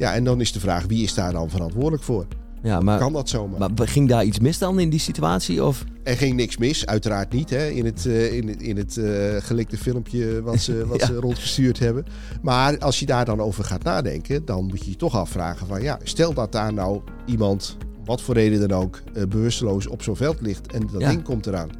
Ja, 0.00 0.14
en 0.14 0.24
dan 0.24 0.40
is 0.40 0.52
de 0.52 0.60
vraag, 0.60 0.86
wie 0.86 1.02
is 1.02 1.14
daar 1.14 1.32
dan 1.32 1.50
verantwoordelijk 1.50 2.02
voor? 2.02 2.26
Ja, 2.62 2.80
maar, 2.80 2.98
kan 2.98 3.12
dat 3.12 3.28
zomaar? 3.28 3.58
maar 3.58 3.88
ging 3.88 4.08
daar 4.08 4.24
iets 4.24 4.38
mis 4.38 4.58
dan 4.58 4.80
in 4.80 4.90
die 4.90 5.00
situatie? 5.00 5.64
Of? 5.64 5.84
Er 6.02 6.16
ging 6.16 6.36
niks 6.36 6.56
mis, 6.56 6.86
uiteraard 6.86 7.32
niet. 7.32 7.50
Hè, 7.50 7.68
in 7.68 7.84
het, 7.84 8.04
uh, 8.04 8.32
in 8.32 8.48
het, 8.48 8.62
in 8.62 8.76
het 8.76 8.96
uh, 8.96 9.36
gelikte 9.38 9.76
filmpje 9.76 10.42
wat 10.42 10.58
ze, 10.58 10.84
wat 10.86 11.00
ja. 11.00 11.06
ze 11.06 11.14
rondgestuurd 11.14 11.78
hebben. 11.78 12.04
Maar 12.42 12.78
als 12.78 12.98
je 12.98 13.06
daar 13.06 13.24
dan 13.24 13.40
over 13.40 13.64
gaat 13.64 13.82
nadenken, 13.82 14.44
dan 14.44 14.66
moet 14.66 14.84
je 14.84 14.90
je 14.90 14.96
toch 14.96 15.16
afvragen 15.16 15.66
van 15.66 15.82
ja, 15.82 15.98
stel 16.02 16.34
dat 16.34 16.52
daar 16.52 16.72
nou 16.72 17.00
iemand, 17.26 17.76
wat 18.04 18.22
voor 18.22 18.34
reden 18.34 18.68
dan 18.68 18.82
ook, 18.82 19.02
uh, 19.14 19.24
bewusteloos 19.24 19.86
op 19.86 20.02
zo'n 20.02 20.16
veld 20.16 20.40
ligt 20.40 20.72
en 20.72 20.86
dat 20.92 21.00
ja. 21.00 21.08
ding 21.08 21.22
komt 21.22 21.46
eraan. 21.46 21.70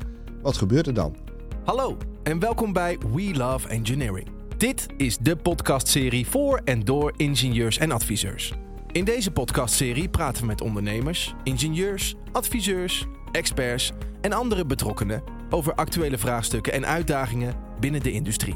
Wat 0.42 0.56
gebeurt 0.56 0.86
er 0.86 0.94
dan? 0.94 1.14
Hallo 1.64 1.96
en 2.22 2.38
welkom 2.38 2.72
bij 2.72 2.98
We 3.12 3.30
Love 3.34 3.68
Engineering. 3.68 4.39
Dit 4.60 4.86
is 4.96 5.18
de 5.18 5.36
podcastserie 5.36 6.26
voor 6.26 6.60
en 6.64 6.80
door 6.80 7.12
ingenieurs 7.16 7.78
en 7.78 7.90
adviseurs. 7.90 8.52
In 8.92 9.04
deze 9.04 9.30
podcastserie 9.30 10.08
praten 10.08 10.42
we 10.42 10.46
met 10.46 10.60
ondernemers, 10.60 11.34
ingenieurs, 11.44 12.14
adviseurs, 12.32 13.06
experts 13.32 13.92
en 14.20 14.32
andere 14.32 14.64
betrokkenen 14.64 15.22
over 15.50 15.74
actuele 15.74 16.18
vraagstukken 16.18 16.72
en 16.72 16.86
uitdagingen 16.86 17.54
binnen 17.78 18.02
de 18.02 18.12
industrie. 18.12 18.54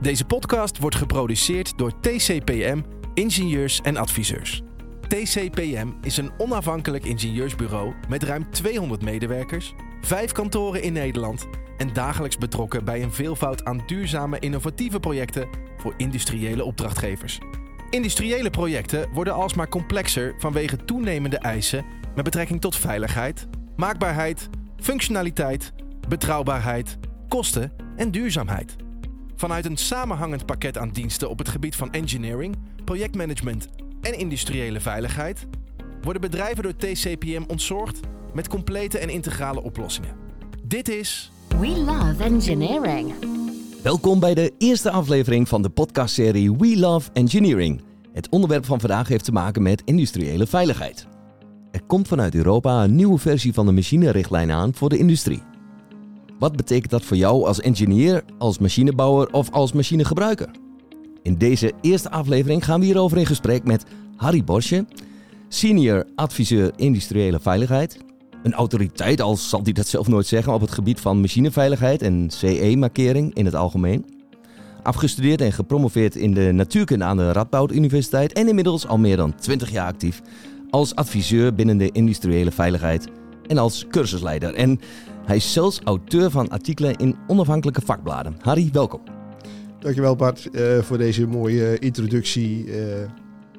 Deze 0.00 0.24
podcast 0.24 0.78
wordt 0.78 0.96
geproduceerd 0.96 1.78
door 1.78 2.00
TCPM 2.00 2.80
Ingenieurs 3.14 3.80
en 3.80 3.96
Adviseurs. 3.96 4.62
TCPM 5.08 5.88
is 6.02 6.16
een 6.16 6.32
onafhankelijk 6.38 7.04
ingenieursbureau 7.04 7.94
met 8.08 8.22
ruim 8.22 8.50
200 8.50 9.02
medewerkers, 9.02 9.74
vijf 10.00 10.32
kantoren 10.32 10.82
in 10.82 10.92
Nederland 10.92 11.48
en 11.82 11.92
dagelijks 11.92 12.38
betrokken 12.38 12.84
bij 12.84 13.02
een 13.02 13.12
veelvoud 13.12 13.64
aan 13.64 13.82
duurzame 13.86 14.38
innovatieve 14.38 15.00
projecten 15.00 15.48
voor 15.76 15.94
industriële 15.96 16.64
opdrachtgevers. 16.64 17.38
Industriële 17.90 18.50
projecten 18.50 19.12
worden 19.12 19.34
alsmaar 19.34 19.68
complexer 19.68 20.34
vanwege 20.38 20.84
toenemende 20.84 21.38
eisen 21.38 21.84
met 22.14 22.24
betrekking 22.24 22.60
tot 22.60 22.76
veiligheid, 22.76 23.48
maakbaarheid, 23.76 24.48
functionaliteit, 24.80 25.72
betrouwbaarheid, 26.08 26.98
kosten 27.28 27.72
en 27.96 28.10
duurzaamheid. 28.10 28.76
Vanuit 29.36 29.64
een 29.64 29.76
samenhangend 29.76 30.46
pakket 30.46 30.78
aan 30.78 30.90
diensten 30.90 31.30
op 31.30 31.38
het 31.38 31.48
gebied 31.48 31.76
van 31.76 31.92
engineering, 31.92 32.56
projectmanagement 32.84 33.68
en 34.00 34.18
industriële 34.18 34.80
veiligheid 34.80 35.46
worden 36.02 36.22
bedrijven 36.22 36.62
door 36.62 36.76
TCPM 36.76 37.42
ontzorgd 37.46 38.00
met 38.34 38.48
complete 38.48 38.98
en 38.98 39.08
integrale 39.08 39.62
oplossingen. 39.62 40.16
Dit 40.62 40.88
is 40.88 41.31
We 41.60 41.82
Love 41.86 42.22
Engineering. 42.24 43.12
Welkom 43.82 44.20
bij 44.20 44.34
de 44.34 44.52
eerste 44.58 44.90
aflevering 44.90 45.48
van 45.48 45.62
de 45.62 45.68
podcastserie 45.68 46.56
We 46.56 46.78
Love 46.78 47.10
Engineering. 47.12 47.82
Het 48.12 48.28
onderwerp 48.28 48.64
van 48.64 48.80
vandaag 48.80 49.08
heeft 49.08 49.24
te 49.24 49.32
maken 49.32 49.62
met 49.62 49.82
industriële 49.84 50.46
veiligheid. 50.46 51.06
Er 51.70 51.82
komt 51.86 52.08
vanuit 52.08 52.34
Europa 52.34 52.84
een 52.84 52.94
nieuwe 52.94 53.18
versie 53.18 53.52
van 53.52 53.66
de 53.66 53.72
machinerichtlijn 53.72 54.50
aan 54.50 54.74
voor 54.74 54.88
de 54.88 54.98
industrie. 54.98 55.42
Wat 56.38 56.56
betekent 56.56 56.90
dat 56.90 57.02
voor 57.02 57.16
jou 57.16 57.46
als 57.46 57.60
engineer, 57.60 58.24
als 58.38 58.58
machinebouwer 58.58 59.32
of 59.32 59.50
als 59.50 59.72
machinegebruiker? 59.72 60.50
In 61.22 61.38
deze 61.38 61.72
eerste 61.80 62.10
aflevering 62.10 62.64
gaan 62.64 62.80
we 62.80 62.86
hierover 62.86 63.18
in 63.18 63.26
gesprek 63.26 63.64
met 63.64 63.84
Harry 64.16 64.44
Bosje, 64.44 64.84
senior 65.48 66.06
adviseur 66.14 66.72
industriële 66.76 67.40
veiligheid. 67.40 67.98
Een 68.42 68.52
autoriteit, 68.52 69.20
al 69.20 69.36
zal 69.36 69.62
hij 69.62 69.72
dat 69.72 69.86
zelf 69.86 70.08
nooit 70.08 70.26
zeggen, 70.26 70.52
op 70.52 70.60
het 70.60 70.70
gebied 70.70 71.00
van 71.00 71.20
machineveiligheid 71.20 72.02
en 72.02 72.30
CE-markering 72.30 73.34
in 73.34 73.44
het 73.44 73.54
algemeen. 73.54 74.04
Afgestudeerd 74.82 75.40
en 75.40 75.52
gepromoveerd 75.52 76.16
in 76.16 76.34
de 76.34 76.52
natuurkunde 76.52 77.04
aan 77.04 77.16
de 77.16 77.32
Radboud 77.32 77.72
Universiteit 77.72 78.32
en 78.32 78.48
inmiddels 78.48 78.86
al 78.86 78.98
meer 78.98 79.16
dan 79.16 79.34
20 79.34 79.70
jaar 79.70 79.86
actief 79.86 80.20
als 80.70 80.94
adviseur 80.94 81.54
binnen 81.54 81.78
de 81.78 81.90
industriële 81.92 82.50
veiligheid 82.50 83.08
en 83.46 83.58
als 83.58 83.86
cursusleider. 83.90 84.54
En 84.54 84.80
hij 85.24 85.36
is 85.36 85.52
zelfs 85.52 85.80
auteur 85.84 86.30
van 86.30 86.48
artikelen 86.48 86.96
in 86.96 87.16
onafhankelijke 87.26 87.80
vakbladen. 87.84 88.36
Harry, 88.40 88.68
welkom. 88.72 89.00
Dankjewel 89.78 90.16
Bart 90.16 90.48
uh, 90.52 90.78
voor 90.78 90.98
deze 90.98 91.26
mooie 91.26 91.78
introductie. 91.78 92.64
Uh... 92.66 92.74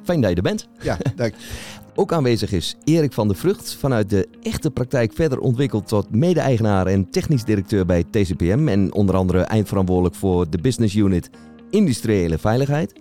Fijn 0.04 0.22
dat 0.22 0.30
je 0.30 0.36
er 0.36 0.42
bent. 0.42 0.68
Ja, 0.82 0.98
dank. 1.16 1.34
Ook 1.96 2.14
aanwezig 2.14 2.52
is 2.52 2.76
Erik 2.84 3.14
van 3.14 3.28
der 3.28 3.38
Vrucht, 3.38 3.76
vanuit 3.76 4.10
de 4.10 4.28
echte 4.42 4.72
praktijk 4.72 5.14
verder 5.14 5.40
ontwikkeld 5.40 5.88
tot 5.88 6.16
mede-eigenaar 6.16 6.88
en 6.88 7.10
technisch 7.10 7.44
directeur 7.44 7.86
bij 7.86 8.04
TCPM 8.04 8.68
en 8.68 8.94
onder 8.94 9.16
andere 9.16 9.42
eindverantwoordelijk 9.42 10.16
voor 10.16 10.50
de 10.50 10.58
business 10.58 10.96
unit 10.96 11.30
Industriële 11.70 12.38
Veiligheid. 12.38 12.94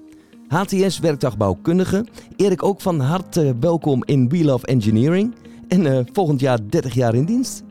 HTS 0.49 0.99
werkdagbouwkundige. 0.99 2.07
Erik 2.37 2.63
ook 2.63 2.81
van 2.81 3.01
harte 3.01 3.57
welkom 3.61 4.05
in 4.05 4.29
We 4.29 4.45
Love 4.45 4.67
Engineering. 4.67 5.35
En 5.69 5.85
uh, 5.85 5.99
volgend 6.13 6.41
jaar 6.41 6.59
30 6.69 6.95
jaar 6.95 7.15
in 7.15 7.25
dienst. 7.25 7.63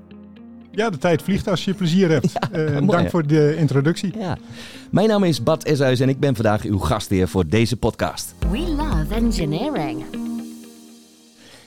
Ja, 0.71 0.89
de 0.89 0.97
tijd 0.97 1.21
vliegt 1.21 1.47
als 1.47 1.65
je 1.65 1.73
plezier 1.73 2.09
hebt. 2.09 2.31
Ja, 2.51 2.59
uh, 2.59 2.71
mooi, 2.71 2.85
dank 2.85 3.09
voor 3.09 3.27
de 3.27 3.55
introductie. 3.57 4.17
Ja. 4.17 4.37
Mijn 4.91 5.07
naam 5.07 5.23
is 5.23 5.43
Bart 5.43 5.63
Eshuis 5.63 5.99
en 5.99 6.09
ik 6.09 6.19
ben 6.19 6.35
vandaag 6.35 6.63
uw 6.63 6.79
gastheer 6.79 7.27
voor 7.27 7.47
deze 7.47 7.77
podcast. 7.77 8.35
We 8.51 8.59
Love 8.59 9.15
Engineering. 9.15 10.03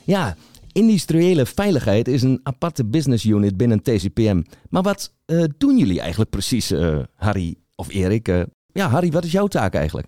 Ja, 0.04 0.36
industriële 0.72 1.46
veiligheid 1.46 2.08
is 2.08 2.22
een 2.22 2.40
aparte 2.42 2.84
business 2.84 3.24
unit 3.24 3.56
binnen 3.56 3.82
TCPM. 3.82 4.42
Maar 4.68 4.82
wat 4.82 5.12
uh, 5.26 5.44
doen 5.58 5.78
jullie 5.78 6.00
eigenlijk 6.00 6.30
precies, 6.30 6.72
uh, 6.72 6.98
Harry 7.14 7.54
of 7.74 7.88
Erik? 7.90 8.28
Uh, 8.28 8.42
ja, 8.72 8.88
Harry, 8.88 9.10
wat 9.10 9.24
is 9.24 9.32
jouw 9.32 9.46
taak 9.46 9.74
eigenlijk? 9.74 10.06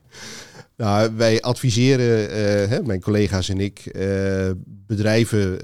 Nou, 0.77 1.17
wij 1.17 1.41
adviseren, 1.41 2.31
hè, 2.69 2.83
mijn 2.83 3.01
collega's 3.01 3.49
en 3.49 3.61
ik, 3.61 3.97
bedrijven, 4.67 5.59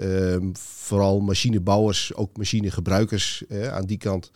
vooral 0.59 1.21
machinebouwers, 1.21 2.15
ook 2.15 2.37
machinegebruikers 2.37 3.43
aan 3.71 3.85
die 3.85 3.99
kant. 3.99 4.31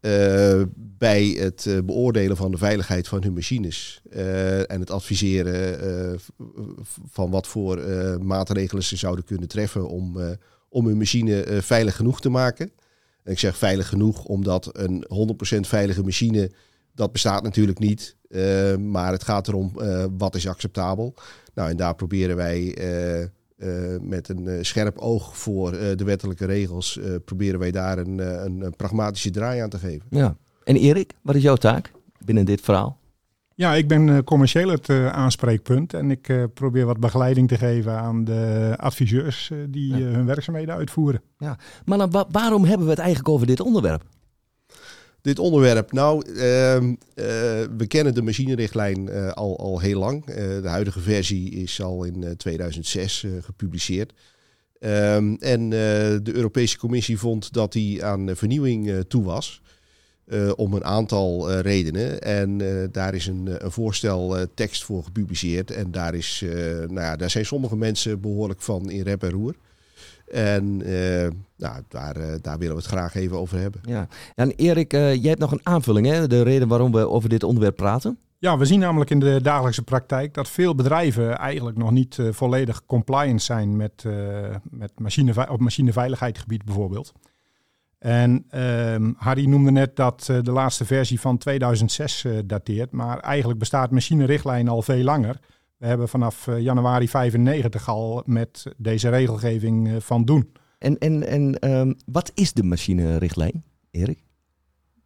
Uh, 0.00 0.62
bij 0.74 1.26
het 1.26 1.64
uh, 1.64 1.78
beoordelen 1.84 2.36
van 2.36 2.50
de 2.50 2.58
veiligheid 2.58 3.08
van 3.08 3.22
hun 3.22 3.32
machines 3.32 4.02
uh, 4.10 4.70
en 4.70 4.80
het 4.80 4.90
adviseren 4.90 6.20
van 7.10 7.30
wat 7.30 7.46
voor 7.46 7.78
maatregelen 8.22 8.82
ze 8.82 8.96
zouden 8.96 9.24
kunnen 9.24 9.48
treffen 9.48 9.88
om, 9.88 10.18
om 10.68 10.86
hun 10.86 10.96
machine 10.96 11.44
veilig 11.62 11.96
genoeg 11.96 12.20
te 12.20 12.28
maken. 12.28 12.70
En 13.22 13.32
ik 13.32 13.38
zeg 13.38 13.56
veilig 13.56 13.88
genoeg 13.88 14.24
omdat 14.24 14.70
een 14.72 15.06
100% 15.56 15.60
veilige 15.60 16.02
machine, 16.02 16.50
dat 16.94 17.12
bestaat 17.12 17.42
natuurlijk 17.42 17.78
niet. 17.78 18.16
maar 18.78 19.12
het 19.12 19.24
gaat 19.24 19.48
erom 19.48 19.72
wat 20.18 20.34
is 20.34 20.48
acceptabel. 20.48 21.14
Nou, 21.54 21.70
en 21.70 21.76
daar 21.76 21.94
proberen 21.94 22.36
wij 22.36 22.74
uh, 23.62 23.96
met 24.00 24.28
een 24.28 24.44
uh, 24.44 24.58
scherp 24.60 24.98
oog 24.98 25.36
voor 25.38 25.72
uh, 25.72 25.80
de 25.96 26.04
wettelijke 26.04 26.46
regels 26.46 26.98
proberen 27.24 27.60
wij 27.60 27.70
daar 27.70 27.98
een, 27.98 28.18
een, 28.44 28.60
een, 28.60 28.76
pragmatische 28.76 29.30
draai 29.30 29.60
aan 29.60 29.68
te 29.68 29.78
geven. 29.78 30.06
Ja. 30.10 30.36
En 30.64 30.76
Erik, 30.76 31.12
wat 31.22 31.34
is 31.34 31.42
jouw 31.42 31.56
taak 31.56 31.92
binnen 32.24 32.44
dit 32.44 32.60
verhaal? 32.60 32.98
Ja, 33.54 33.74
ik 33.74 33.88
ben 33.88 34.24
commercieel 34.24 34.68
het 34.68 34.90
aanspreekpunt 34.90 35.94
en 35.94 36.10
ik 36.10 36.48
probeer 36.54 36.86
wat 36.86 37.00
begeleiding 37.00 37.48
te 37.48 37.58
geven 37.58 37.98
aan 37.98 38.24
de 38.24 38.74
adviseurs 38.76 39.52
die 39.68 39.96
ja. 39.96 40.06
hun 40.06 40.26
werkzaamheden 40.26 40.74
uitvoeren. 40.74 41.22
Ja, 41.38 41.58
maar 41.84 41.98
dan, 41.98 42.10
wa 42.10 42.26
waarom 42.30 42.64
hebben 42.64 42.84
we 42.84 42.92
het 42.92 43.00
eigenlijk 43.00 43.28
over 43.28 43.46
dit 43.46 43.60
onderwerp? 43.60 44.02
Dit 45.22 45.38
onderwerp? 45.38 45.92
Nou, 45.92 46.28
uh, 46.28 46.74
uh, 46.74 46.92
we 47.76 47.84
kennen 47.88 48.14
de 48.14 48.22
machinerichtlijn 48.22 49.08
uh, 49.08 49.30
al, 49.30 49.58
al 49.58 49.80
heel 49.80 49.98
lang. 49.98 50.24
de 50.34 50.68
huidige 50.68 51.00
versie 51.00 51.50
is 51.50 51.82
al 51.82 52.04
in 52.04 52.36
2006 52.36 53.26
gepubliceerd. 53.40 54.12
Um, 54.80 55.36
en 55.36 55.70
de 55.70 56.30
Europese 56.32 56.78
Commissie 56.78 57.18
vond 57.18 57.52
dat 57.52 57.72
die 57.72 58.04
aan 58.04 58.36
vernieuwing 58.36 59.04
toe 59.08 59.24
was. 59.24 59.62
om 60.56 60.74
een 60.74 60.84
aantal 60.84 61.52
redenen. 61.58 62.20
En 62.20 62.58
daar 62.92 63.14
is 63.14 63.26
een, 63.26 63.64
een 63.64 63.70
voorstel 63.70 64.46
tekst 64.54 64.84
voor 64.84 65.04
gepubliceerd. 65.04 65.70
En 65.70 65.90
daar, 65.90 66.14
is, 66.14 66.44
nou 66.86 67.00
ja, 67.00 67.16
daar 67.16 67.30
zijn 67.30 67.46
sommige 67.46 67.76
mensen 67.76 68.20
behoorlijk 68.20 68.60
van 68.60 68.90
in 68.90 69.02
rep 69.02 69.22
en 69.22 69.30
roer. 69.30 69.54
En 70.30 70.88
uh, 70.88 71.28
nou, 71.56 71.82
daar, 71.88 72.16
uh, 72.16 72.34
daar 72.40 72.58
willen 72.58 72.74
we 72.74 72.82
het 72.82 72.90
graag 72.90 73.14
even 73.14 73.38
over 73.38 73.58
hebben. 73.58 73.80
Ja. 73.84 74.08
En 74.34 74.50
Erik, 74.50 74.92
uh, 74.92 75.14
jij 75.14 75.28
hebt 75.28 75.40
nog 75.40 75.52
een 75.52 75.60
aanvulling, 75.62 76.06
hè? 76.06 76.26
de 76.26 76.42
reden 76.42 76.68
waarom 76.68 76.92
we 76.92 77.08
over 77.08 77.28
dit 77.28 77.42
onderwerp 77.42 77.76
praten? 77.76 78.18
Ja, 78.38 78.58
we 78.58 78.64
zien 78.64 78.80
namelijk 78.80 79.10
in 79.10 79.20
de 79.20 79.40
dagelijkse 79.42 79.82
praktijk 79.82 80.34
dat 80.34 80.48
veel 80.48 80.74
bedrijven 80.74 81.38
eigenlijk 81.38 81.76
nog 81.76 81.90
niet 81.90 82.18
volledig 82.30 82.86
compliant 82.86 83.42
zijn 83.42 83.76
met, 83.76 84.04
met 84.70 84.92
machine, 84.98 85.48
op 85.50 85.60
machineveiligheidsgebied 85.60 86.64
bijvoorbeeld. 86.64 87.12
En 87.98 88.44
ehm, 88.50 89.12
Harry 89.16 89.46
noemde 89.46 89.70
net 89.70 89.96
dat 89.96 90.24
de 90.42 90.52
laatste 90.52 90.84
versie 90.84 91.20
van 91.20 91.38
2006 91.38 92.26
dateert, 92.44 92.92
maar 92.92 93.18
eigenlijk 93.18 93.58
bestaat 93.58 93.90
machinerichtlijn 93.90 94.68
al 94.68 94.82
veel 94.82 95.04
langer. 95.04 95.40
We 95.80 95.86
hebben 95.86 96.08
vanaf 96.08 96.46
uh, 96.46 96.60
januari 96.60 97.08
95 97.08 97.88
al 97.88 98.22
met 98.26 98.66
deze 98.76 99.08
regelgeving 99.08 99.88
uh, 99.88 99.96
van 100.00 100.24
doen. 100.24 100.52
En, 100.78 100.98
en, 100.98 101.26
en 101.26 101.70
um, 101.70 101.96
wat 102.06 102.32
is 102.34 102.52
de 102.52 102.62
machinerichtlijn, 102.62 103.64
Erik? 103.90 104.22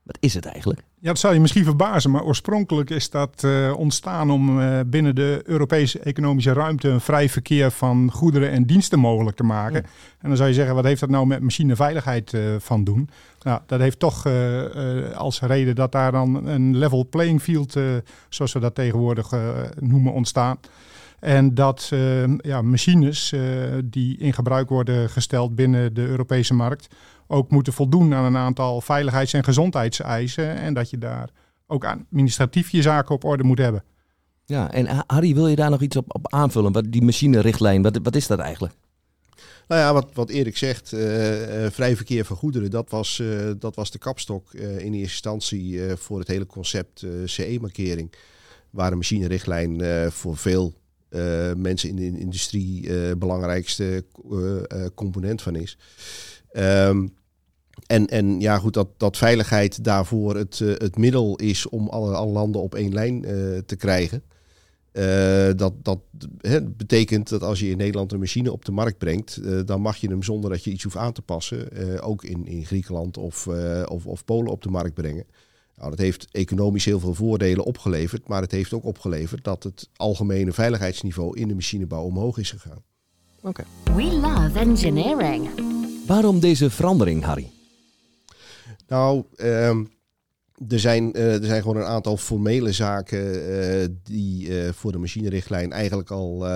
Wat 0.02 0.16
is 0.20 0.34
het 0.34 0.44
eigenlijk? 0.44 0.84
Ja, 1.04 1.10
dat 1.10 1.18
zou 1.18 1.34
je 1.34 1.40
misschien 1.40 1.64
verbazen, 1.64 2.10
maar 2.10 2.22
oorspronkelijk 2.22 2.90
is 2.90 3.10
dat 3.10 3.44
eh, 3.44 3.74
ontstaan 3.76 4.30
om 4.30 4.60
eh, 4.60 4.80
binnen 4.86 5.14
de 5.14 5.42
Europese 5.44 5.98
economische 5.98 6.52
ruimte 6.52 6.88
een 6.88 7.00
vrij 7.00 7.28
verkeer 7.28 7.70
van 7.70 8.10
goederen 8.12 8.50
en 8.50 8.64
diensten 8.64 8.98
mogelijk 8.98 9.36
te 9.36 9.42
maken. 9.42 9.84
En 10.18 10.28
dan 10.28 10.36
zou 10.36 10.48
je 10.48 10.54
zeggen, 10.54 10.74
wat 10.74 10.84
heeft 10.84 11.00
dat 11.00 11.08
nou 11.08 11.26
met 11.26 11.40
machineveiligheid 11.40 12.32
uh, 12.32 12.54
van 12.58 12.84
doen? 12.84 13.08
Nou, 13.42 13.60
dat 13.66 13.80
heeft 13.80 13.98
toch 13.98 14.26
als 15.14 15.40
reden 15.40 15.74
dat 15.74 15.92
daar 15.92 16.12
dan 16.12 16.46
een 16.46 16.76
level 16.76 17.06
playing 17.10 17.42
field, 17.42 17.76
zoals 18.28 18.52
we 18.52 18.60
dat 18.60 18.74
tegenwoordig 18.74 19.30
noemen, 19.80 20.12
ontstaan. 20.12 20.58
En 21.24 21.54
dat 21.54 21.90
ja, 22.38 22.62
machines 22.62 23.32
die 23.84 24.18
in 24.18 24.32
gebruik 24.32 24.68
worden 24.68 25.10
gesteld 25.10 25.54
binnen 25.54 25.94
de 25.94 26.06
Europese 26.06 26.54
markt 26.54 26.94
ook 27.26 27.50
moeten 27.50 27.72
voldoen 27.72 28.14
aan 28.14 28.24
een 28.24 28.36
aantal 28.36 28.80
veiligheids- 28.80 29.32
en 29.32 29.44
gezondheidseisen. 29.44 30.56
En 30.56 30.74
dat 30.74 30.90
je 30.90 30.98
daar 30.98 31.28
ook 31.66 31.84
administratief 31.84 32.70
je 32.70 32.82
zaken 32.82 33.14
op 33.14 33.24
orde 33.24 33.44
moet 33.44 33.58
hebben. 33.58 33.84
Ja, 34.44 34.72
en 34.72 35.04
Harry, 35.06 35.34
wil 35.34 35.48
je 35.48 35.56
daar 35.56 35.70
nog 35.70 35.80
iets 35.80 35.96
op, 35.96 36.14
op 36.14 36.32
aanvullen? 36.32 36.72
Wat, 36.72 36.84
die 36.88 37.02
machinerichtlijn, 37.02 37.82
wat, 37.82 37.98
wat 38.02 38.16
is 38.16 38.26
dat 38.26 38.38
eigenlijk? 38.38 38.74
Nou 39.68 39.80
ja, 39.80 39.92
wat, 39.92 40.06
wat 40.12 40.30
Erik 40.30 40.56
zegt, 40.56 40.92
uh, 40.92 41.00
vrij 41.70 41.96
verkeer 41.96 42.24
van 42.24 42.36
goederen, 42.36 42.70
dat 42.70 42.90
was, 42.90 43.18
uh, 43.18 43.50
dat 43.58 43.76
was 43.76 43.90
de 43.90 43.98
kapstok 43.98 44.54
in 44.54 44.68
eerste 44.68 44.98
instantie 44.98 45.80
voor 45.96 46.18
het 46.18 46.28
hele 46.28 46.46
concept 46.46 47.06
CE-markering. 47.24 48.12
Waar 48.70 48.90
een 48.90 48.96
machinerichtlijn 48.96 49.82
voor 50.12 50.36
veel 50.36 50.74
mensen 51.56 51.88
in 51.88 51.96
de 51.96 52.18
industrie 52.18 52.88
belangrijkste 53.16 54.04
component 54.94 55.42
van 55.42 55.56
is. 55.56 55.78
Um, 56.52 57.14
en, 57.86 58.06
en 58.06 58.40
ja, 58.40 58.58
goed, 58.58 58.74
dat, 58.74 58.88
dat 58.96 59.16
veiligheid 59.16 59.84
daarvoor 59.84 60.36
het, 60.36 60.58
het 60.58 60.96
middel 60.96 61.36
is 61.36 61.68
om 61.68 61.88
alle, 61.88 62.14
alle 62.14 62.32
landen 62.32 62.60
op 62.60 62.74
één 62.74 62.92
lijn 62.92 63.20
te 63.66 63.76
krijgen. 63.76 64.22
Dat 65.56 65.72
dat 65.82 65.98
betekent 66.76 67.28
dat 67.28 67.42
als 67.42 67.60
je 67.60 67.68
in 67.68 67.76
Nederland 67.76 68.12
een 68.12 68.18
machine 68.18 68.52
op 68.52 68.64
de 68.64 68.72
markt 68.72 68.98
brengt, 68.98 69.40
dan 69.66 69.80
mag 69.80 69.96
je 69.96 70.08
hem 70.08 70.22
zonder 70.22 70.50
dat 70.50 70.64
je 70.64 70.70
iets 70.70 70.82
hoeft 70.82 70.96
aan 70.96 71.12
te 71.12 71.22
passen, 71.22 71.68
ook 72.02 72.24
in, 72.24 72.46
in 72.46 72.66
Griekenland 72.66 73.16
of, 73.16 73.46
of, 73.88 74.06
of 74.06 74.24
Polen 74.24 74.50
op 74.52 74.62
de 74.62 74.70
markt 74.70 74.94
brengen. 74.94 75.24
Nou, 75.76 75.90
dat 75.90 75.98
heeft 75.98 76.28
economisch 76.30 76.84
heel 76.84 77.00
veel 77.00 77.14
voordelen 77.14 77.64
opgeleverd, 77.64 78.28
maar 78.28 78.40
het 78.40 78.50
heeft 78.50 78.72
ook 78.72 78.84
opgeleverd 78.84 79.44
dat 79.44 79.62
het 79.62 79.88
algemene 79.96 80.52
veiligheidsniveau 80.52 81.38
in 81.38 81.48
de 81.48 81.54
machinebouw 81.54 82.02
omhoog 82.02 82.38
is 82.38 82.50
gegaan. 82.50 82.82
Oké. 83.40 83.64
Okay. 83.84 83.96
We 83.96 84.16
love 84.16 84.58
engineering. 84.58 85.48
Waarom 86.06 86.40
deze 86.40 86.70
verandering, 86.70 87.22
Harry? 87.22 87.50
Nou, 88.88 89.24
um, 89.36 89.90
er, 90.68 90.80
zijn, 90.80 91.16
uh, 91.16 91.34
er 91.34 91.44
zijn 91.44 91.62
gewoon 91.62 91.76
een 91.76 91.88
aantal 91.88 92.16
formele 92.16 92.72
zaken 92.72 93.50
uh, 93.50 93.86
die 94.02 94.48
uh, 94.48 94.72
voor 94.72 94.92
de 94.92 94.98
machinerichtlijn 94.98 95.72
eigenlijk 95.72 96.10
al 96.10 96.46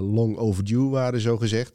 long 0.00 0.36
overdue 0.36 0.88
waren, 0.88 1.20
zo 1.20 1.36
gezegd. 1.36 1.72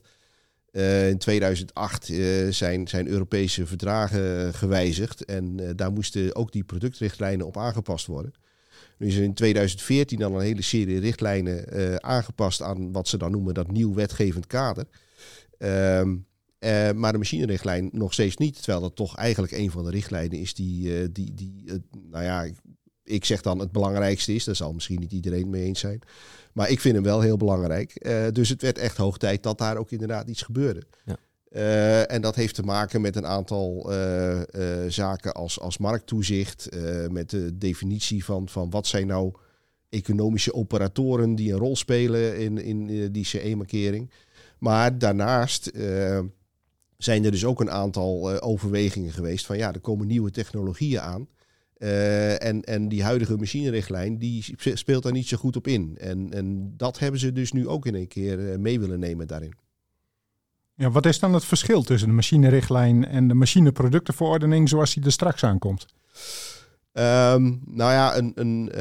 In 1.09 1.17
2008 1.17 2.11
zijn, 2.49 2.87
zijn 2.87 3.07
Europese 3.07 3.67
verdragen 3.67 4.53
gewijzigd 4.53 5.25
en 5.25 5.73
daar 5.75 5.91
moesten 5.91 6.35
ook 6.35 6.51
die 6.51 6.63
productrichtlijnen 6.63 7.45
op 7.45 7.57
aangepast 7.57 8.05
worden. 8.05 8.33
Nu 8.97 9.07
is 9.07 9.15
er 9.15 9.23
in 9.23 9.33
2014 9.33 10.19
dan 10.19 10.35
een 10.35 10.41
hele 10.41 10.61
serie 10.61 10.99
richtlijnen 10.99 12.03
aangepast 12.03 12.61
aan 12.61 12.91
wat 12.91 13.07
ze 13.07 13.17
dan 13.17 13.31
noemen 13.31 13.53
dat 13.53 13.71
nieuw 13.71 13.93
wetgevend 13.93 14.47
kader. 14.47 14.85
Uh, 16.59 16.91
maar 16.91 17.11
de 17.11 17.17
machinerichtlijn 17.17 17.89
nog 17.91 18.13
steeds 18.13 18.37
niet. 18.37 18.55
Terwijl 18.55 18.81
dat 18.81 18.95
toch 18.95 19.15
eigenlijk 19.15 19.53
een 19.53 19.71
van 19.71 19.83
de 19.83 19.89
richtlijnen 19.89 20.39
is 20.39 20.53
die, 20.53 21.11
die, 21.11 21.33
die 21.33 21.65
nou 22.11 22.23
ja, 22.23 22.47
ik 23.07 23.25
zeg 23.25 23.41
dan 23.41 23.59
het 23.59 23.71
belangrijkste 23.71 24.33
is. 24.33 24.43
Daar 24.43 24.55
zal 24.55 24.73
misschien 24.73 24.99
niet 24.99 25.11
iedereen 25.11 25.49
mee 25.49 25.63
eens 25.63 25.79
zijn. 25.79 26.01
Maar 26.53 26.69
ik 26.69 26.79
vind 26.79 26.95
hem 26.95 27.03
wel 27.03 27.21
heel 27.21 27.37
belangrijk. 27.37 28.07
dus 28.33 28.49
het 28.49 28.61
werd 28.61 28.77
echt 28.77 28.97
hoog 28.97 29.17
tijd 29.17 29.43
dat 29.43 29.57
daar 29.57 29.77
ook 29.77 29.91
inderdaad 29.91 30.29
iets 30.29 30.41
gebeurde. 30.41 30.83
Ja. 31.05 31.17
en 32.05 32.21
dat 32.21 32.35
heeft 32.35 32.55
te 32.55 32.63
maken 32.63 33.01
met 33.01 33.15
een 33.15 33.25
aantal 33.25 33.91
zaken 34.87 35.33
als, 35.33 35.59
als 35.59 35.77
markttoezicht. 35.77 36.69
met 37.09 37.29
de 37.29 37.57
definitie 37.57 38.25
van, 38.25 38.49
van 38.49 38.69
wat 38.69 38.87
zijn 38.87 39.07
nou 39.07 39.33
economische 39.89 40.53
operatoren 40.53 41.35
die 41.35 41.51
een 41.51 41.59
rol 41.59 41.75
spelen 41.75 42.37
in, 42.37 42.57
in 42.57 43.11
die 43.11 43.25
CE-markering. 43.25 44.11
Maar 44.59 44.97
daarnaast 44.97 45.71
zijn 46.97 47.25
er 47.25 47.31
dus 47.31 47.45
ook 47.45 47.61
een 47.61 47.71
aantal 47.71 48.41
overwegingen 48.41 49.11
geweest 49.11 49.45
van 49.45 49.57
ja, 49.57 49.73
er 49.73 49.79
komen 49.79 50.07
nieuwe 50.07 50.31
technologieën 50.31 51.01
aan. 51.01 51.27
Uh, 51.77 52.43
en, 52.43 52.61
en 52.61 52.89
die 52.89 53.03
huidige 53.03 53.35
machinerichtlijn 53.35 54.17
die 54.17 54.55
speelt 54.57 55.03
daar 55.03 55.11
niet 55.11 55.27
zo 55.27 55.37
goed 55.37 55.55
op 55.55 55.67
in. 55.67 55.97
En, 55.97 56.33
en 56.33 56.73
dat 56.77 56.99
hebben 56.99 57.19
ze 57.19 57.31
dus 57.31 57.51
nu 57.51 57.67
ook 57.67 57.85
in 57.85 57.95
een 57.95 58.07
keer 58.07 58.39
uh, 58.39 58.55
mee 58.55 58.79
willen 58.79 58.99
nemen 58.99 59.27
daarin. 59.27 59.53
Ja, 60.73 60.91
wat 60.91 61.05
is 61.05 61.19
dan 61.19 61.33
het 61.33 61.45
verschil 61.45 61.83
tussen 61.83 62.07
de 62.07 62.13
machinerichtlijn 62.13 63.05
en 63.05 63.27
de 63.27 63.33
machineproductenverordening 63.33 64.69
zoals 64.69 64.93
die 64.93 65.03
er 65.03 65.11
straks 65.11 65.43
aankomt? 65.43 65.85
Um, 66.93 67.61
nou 67.65 67.91
ja, 67.91 68.17
een, 68.17 68.31
een, 68.35 68.79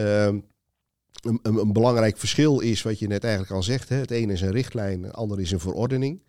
een, 1.22 1.38
een, 1.42 1.72
belangrijk 1.72 2.18
verschil 2.18 2.60
is 2.60 2.82
wat 2.82 2.98
je 2.98 3.06
net 3.06 3.24
eigenlijk 3.24 3.52
al 3.52 3.62
zegt. 3.62 3.88
Hè. 3.88 3.96
Het 3.96 4.10
ene 4.10 4.32
is 4.32 4.40
een 4.40 4.50
richtlijn, 4.50 5.02
het 5.02 5.14
andere 5.14 5.42
is 5.42 5.50
een 5.50 5.60
verordening. 5.60 6.22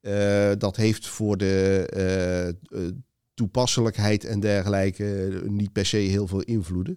Uh, 0.00 0.50
dat 0.58 0.76
heeft 0.76 1.06
voor 1.06 1.36
de 1.36 2.56
uh, 2.70 2.88
toepasselijkheid 3.34 4.24
en 4.24 4.40
dergelijke 4.40 5.40
niet 5.46 5.72
per 5.72 5.86
se 5.86 5.96
heel 5.96 6.26
veel 6.26 6.42
invloeden. 6.42 6.96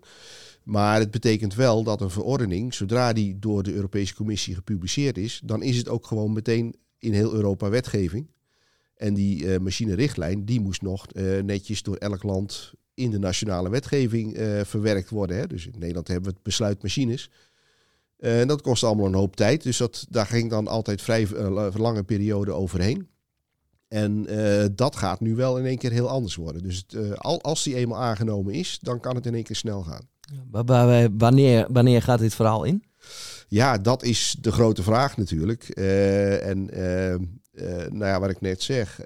Maar 0.64 1.00
het 1.00 1.12
betekent 1.12 1.56
wel 1.56 1.84
dat 1.84 2.02
een 2.02 2.10
verordening, 2.10 2.74
zodra 2.74 3.14
die 3.14 3.40
door 3.40 3.64
de 3.64 3.74
Europese 3.74 4.16
Commissie 4.16 4.56
gepubliceerd 4.56 5.18
is, 5.18 5.42
dan 5.44 5.64
is 5.64 5.78
het 5.78 5.90
ook 5.90 6.06
gewoon 6.06 6.34
meteen 6.34 6.76
in 7.00 7.14
heel 7.14 7.34
Europa 7.34 7.70
wetgeving. 7.70 8.28
En 8.96 9.14
die 9.14 9.44
uh, 9.44 9.58
machinerichtlijn, 9.58 10.46
die 10.46 10.62
moest 10.62 10.82
nog 10.82 11.06
netjes 11.44 11.84
door 11.84 11.96
elk 11.96 12.24
land 12.24 12.74
in 12.94 13.12
de 13.12 13.20
nationale 13.20 13.70
wetgeving 13.70 14.38
verwerkt 14.64 15.10
worden. 15.10 15.38
Hè. 15.38 15.48
Dus 15.48 15.66
in 15.66 15.80
Nederland 15.80 16.08
hebben 16.08 16.30
we 16.30 16.36
het 16.36 16.44
besluit 16.44 16.82
machines. 16.82 17.30
En 18.20 18.48
dat 18.48 18.62
kost 18.62 18.84
allemaal 18.84 19.06
een 19.06 19.14
hoop 19.14 19.36
tijd. 19.36 19.64
Dus 19.64 19.78
dat, 19.78 20.06
daar 20.10 20.26
ging 20.26 20.50
dan 20.50 20.68
altijd 20.68 21.02
vrij 21.02 21.28
lange 21.74 22.04
periode 22.04 22.52
overheen. 22.52 23.08
En 23.96 24.26
uh, 24.30 24.66
dat 24.72 24.96
gaat 24.96 25.20
nu 25.20 25.36
wel 25.36 25.58
in 25.58 25.66
één 25.66 25.78
keer 25.78 25.92
heel 25.92 26.10
anders 26.10 26.36
worden. 26.36 26.64
Dus 26.64 26.86
het, 26.88 27.20
al, 27.20 27.42
als 27.42 27.64
die 27.64 27.76
eenmaal 27.76 28.02
aangenomen 28.02 28.54
is, 28.54 28.80
dan 28.82 29.00
kan 29.00 29.16
het 29.16 29.26
in 29.26 29.34
één 29.34 29.44
keer 29.44 29.56
snel 29.56 29.84
gaan. 29.84 30.08
Wanneer, 31.18 31.68
wanneer 31.70 32.02
gaat 32.02 32.20
dit 32.20 32.36
verhaal 32.36 32.64
in? 32.64 32.84
Ja, 33.48 33.78
dat 33.78 34.04
is 34.04 34.36
de 34.42 34.52
grote 34.52 34.84
vraag 34.84 35.18
natuurlijk. 35.18 35.70
en 35.70 36.66
nou 37.90 38.06
ja, 38.06 38.20
wat 38.20 38.30
ik 38.30 38.42
net 38.42 38.62
zeg, 38.62 39.00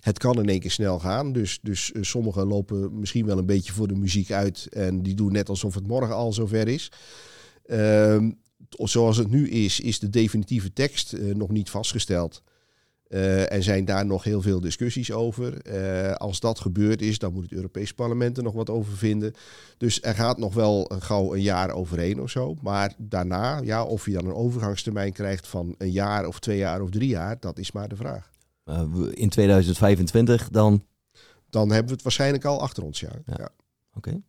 het 0.00 0.18
kan 0.18 0.40
in 0.40 0.48
één 0.48 0.60
keer 0.60 0.70
snel 0.70 0.98
gaan. 0.98 1.32
Dus, 1.32 1.58
dus 1.62 1.92
sommigen 2.00 2.46
lopen 2.46 2.98
misschien 2.98 3.26
wel 3.26 3.38
een 3.38 3.46
beetje 3.46 3.72
voor 3.72 3.88
de 3.88 3.94
muziek 3.94 4.30
uit 4.32 4.66
en 4.70 5.02
die 5.02 5.14
doen 5.14 5.32
net 5.32 5.48
alsof 5.48 5.74
het 5.74 5.86
morgen 5.86 6.14
al 6.14 6.32
zover 6.32 6.68
is. 6.68 6.92
Uh, 7.66 8.26
zoals 8.68 9.16
het 9.16 9.30
nu 9.30 9.48
is, 9.48 9.80
is 9.80 9.98
de 9.98 10.10
definitieve 10.10 10.72
tekst 10.72 11.12
uh, 11.12 11.34
nog 11.34 11.50
niet 11.50 11.70
vastgesteld. 11.70 12.42
Uh, 13.10 13.52
en 13.52 13.62
zijn 13.62 13.84
daar 13.84 14.06
nog 14.06 14.24
heel 14.24 14.42
veel 14.42 14.60
discussies 14.60 15.12
over. 15.12 15.66
Uh, 15.66 16.12
als 16.12 16.40
dat 16.40 16.60
gebeurd 16.60 17.02
is, 17.02 17.18
dan 17.18 17.32
moet 17.32 17.42
het 17.42 17.52
Europees 17.52 17.92
Parlement 17.92 18.36
er 18.36 18.42
nog 18.42 18.52
wat 18.52 18.70
over 18.70 18.96
vinden. 18.96 19.34
Dus 19.76 20.02
er 20.02 20.14
gaat 20.14 20.38
nog 20.38 20.54
wel 20.54 20.90
gauw 20.98 21.34
een 21.34 21.42
jaar 21.42 21.70
overheen 21.70 22.20
of 22.20 22.30
zo. 22.30 22.56
Maar 22.62 22.94
daarna, 22.98 23.60
ja, 23.60 23.84
of 23.84 24.06
je 24.06 24.12
dan 24.12 24.26
een 24.26 24.34
overgangstermijn 24.34 25.12
krijgt 25.12 25.46
van 25.46 25.74
een 25.78 25.90
jaar 25.90 26.26
of 26.26 26.38
twee 26.38 26.58
jaar 26.58 26.82
of 26.82 26.90
drie 26.90 27.08
jaar, 27.08 27.40
dat 27.40 27.58
is 27.58 27.72
maar 27.72 27.88
de 27.88 27.96
vraag. 27.96 28.30
in 29.10 29.28
2025 29.28 30.48
dan? 30.50 30.84
Dan 31.48 31.68
hebben 31.68 31.88
we 31.88 31.92
het 31.92 32.02
waarschijnlijk 32.02 32.44
al 32.44 32.60
achter 32.60 32.82
ons, 32.82 33.00
ja. 33.00 33.12
ja. 33.26 33.34
ja. 33.36 33.48
Oké. 33.94 34.08
Okay. 34.08 34.22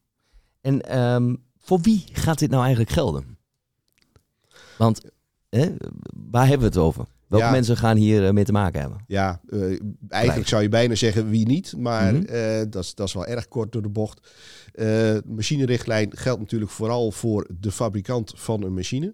En 0.62 1.02
um, 1.02 1.44
voor 1.60 1.80
wie 1.82 2.04
gaat 2.12 2.40
dit 2.40 2.50
nou 2.50 2.62
eigenlijk 2.62 2.92
gelden? 2.92 3.38
Want 4.78 5.02
hè, 5.50 5.76
waar 6.30 6.48
hebben 6.48 6.72
we 6.72 6.74
het 6.74 6.86
over? 6.86 7.06
Welke 7.32 7.46
ja. 7.46 7.52
mensen 7.52 7.78
gaan 7.78 7.98
hier 7.98 8.24
uh, 8.24 8.32
mee 8.32 8.44
te 8.44 8.52
maken 8.52 8.80
hebben? 8.82 9.04
Ja, 9.08 9.42
uh, 9.50 9.80
eigenlijk 10.10 10.48
zou 10.48 10.62
je 10.62 10.70
bijna 10.70 10.96
zeggen 10.96 11.30
wie 11.30 11.48
niet. 11.48 11.74
Maar 11.78 12.14
mm 12.14 12.26
-hmm. 12.26 12.36
uh, 12.36 12.62
dat, 12.70 12.94
is, 12.96 13.14
wel 13.14 13.26
erg 13.26 13.48
kort 13.48 13.72
door 13.72 13.82
de 13.82 13.90
bocht. 13.90 14.28
de 14.72 15.22
machinerichtlijn 15.26 16.18
geldt 16.18 16.40
natuurlijk 16.40 16.72
vooral 16.72 17.12
voor 17.12 17.48
de 17.60 17.72
fabrikant 17.72 18.34
van 18.36 18.64
een 18.64 18.74
machine. 18.74 19.14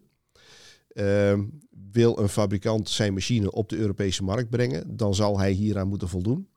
Ehm, 0.87 1.43
wil 1.91 2.19
een 2.19 2.29
fabrikant 2.29 2.89
zijn 2.89 3.13
machine 3.13 3.51
op 3.51 3.69
de 3.69 3.77
Europese 3.77 4.23
markt 4.23 4.49
brengen, 4.49 4.97
dan 4.97 5.15
zal 5.15 5.39
hij 5.39 5.51
hieraan 5.51 5.87
moeten 5.87 6.09
voldoen 6.09 6.47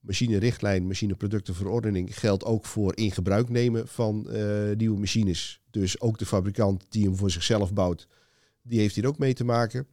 machinerichtlijn, 0.00 0.86
machineproductenverordening 0.86 2.18
geldt 2.18 2.44
ook 2.44 2.64
voor 2.64 2.96
in 2.96 3.10
gebruik 3.10 3.48
nemen 3.48 3.88
van 3.88 4.28
nieuwe 4.76 4.98
machines. 4.98 5.60
Dus 5.70 6.00
ook 6.00 6.18
de 6.18 6.26
fabrikant 6.26 6.84
die 6.88 7.04
hem 7.04 7.16
voor 7.16 7.30
zichzelf 7.30 7.72
bouwt, 7.72 8.08
die 8.64 8.80
heeft 8.80 8.94
hier 8.94 9.06
ook 9.06 9.18
mee 9.18 9.34
te 9.34 9.44
maken. 9.44 9.86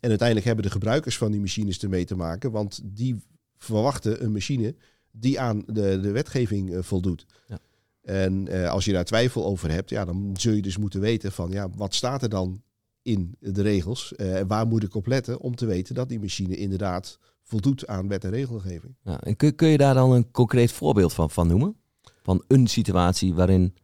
En 0.00 0.08
uiteindelijk 0.08 0.46
hebben 0.46 0.64
de 0.64 0.70
gebruikers 0.70 1.18
van 1.18 1.30
die 1.30 1.40
machines 1.40 1.78
ermee 1.78 2.04
te 2.04 2.16
maken, 2.16 2.50
want 2.50 2.80
die 2.84 3.16
verwachten 3.56 4.24
een 4.24 4.32
machine 4.32 4.74
die 5.10 5.40
aan 5.40 5.62
de, 5.66 5.98
de 6.00 6.10
wetgeving 6.10 6.72
eh, 6.72 6.82
voldoet. 6.82 7.26
Ja. 7.46 7.58
En 8.02 8.48
eh, 8.48 8.70
als 8.70 8.84
je 8.84 8.92
daar 8.92 9.04
twijfel 9.04 9.44
over 9.44 9.70
hebt, 9.70 9.90
ja, 9.90 10.04
dan 10.04 10.34
zul 10.38 10.52
je 10.52 10.62
dus 10.62 10.76
moeten 10.76 11.00
weten 11.00 11.32
van 11.32 11.50
ja, 11.50 11.70
wat 11.76 11.94
staat 11.94 12.22
er 12.22 12.28
dan 12.28 12.62
in 13.02 13.36
de 13.40 13.62
regels? 13.62 14.14
Eh, 14.14 14.38
en 14.38 14.46
waar 14.46 14.66
moet 14.66 14.82
ik 14.82 14.94
op 14.94 15.06
letten 15.06 15.40
om 15.40 15.54
te 15.54 15.66
weten 15.66 15.94
dat 15.94 16.08
die 16.08 16.20
machine 16.20 16.56
inderdaad 16.56 17.18
voldoet 17.42 17.86
aan 17.86 18.08
wet 18.08 18.24
en 18.24 18.30
regelgeving? 18.30 18.94
Ja, 19.02 19.20
en 19.20 19.36
kun, 19.36 19.54
kun 19.54 19.68
je 19.68 19.78
daar 19.78 19.94
dan 19.94 20.12
een 20.12 20.30
concreet 20.30 20.72
voorbeeld 20.72 21.12
van, 21.12 21.30
van 21.30 21.46
noemen? 21.46 21.76
Van 22.22 22.44
een 22.46 22.66
situatie 22.66 23.34
waarin... 23.34 23.74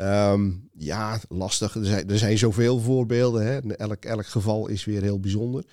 Ehm, 0.00 0.50
ja, 0.72 1.20
lastig. 1.28 1.74
Er 1.74 1.84
zijn, 1.84 2.10
er 2.10 2.18
zijn 2.18 2.38
zoveel 2.38 2.80
voorbeelden. 2.80 3.46
Hè. 3.46 3.76
Elk, 3.76 4.04
elk 4.04 4.26
geval 4.26 4.68
is 4.68 4.84
weer 4.84 5.02
heel 5.02 5.20
bijzonder. 5.20 5.64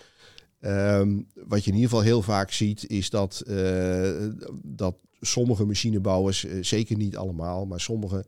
Ehm, 0.59 1.21
wat 1.33 1.63
je 1.63 1.69
in 1.69 1.75
ieder 1.75 1.89
geval 1.89 2.03
heel 2.05 2.21
vaak 2.21 2.51
ziet, 2.51 2.89
is 2.89 3.09
dat, 3.09 3.43
eh, 3.47 4.11
dat 4.63 4.95
sommige 5.21 5.65
machinebouwers, 5.65 6.45
eh, 6.45 6.57
zeker 6.61 6.97
niet 6.97 7.17
allemaal, 7.17 7.65
maar 7.65 7.79
sommige 7.79 8.25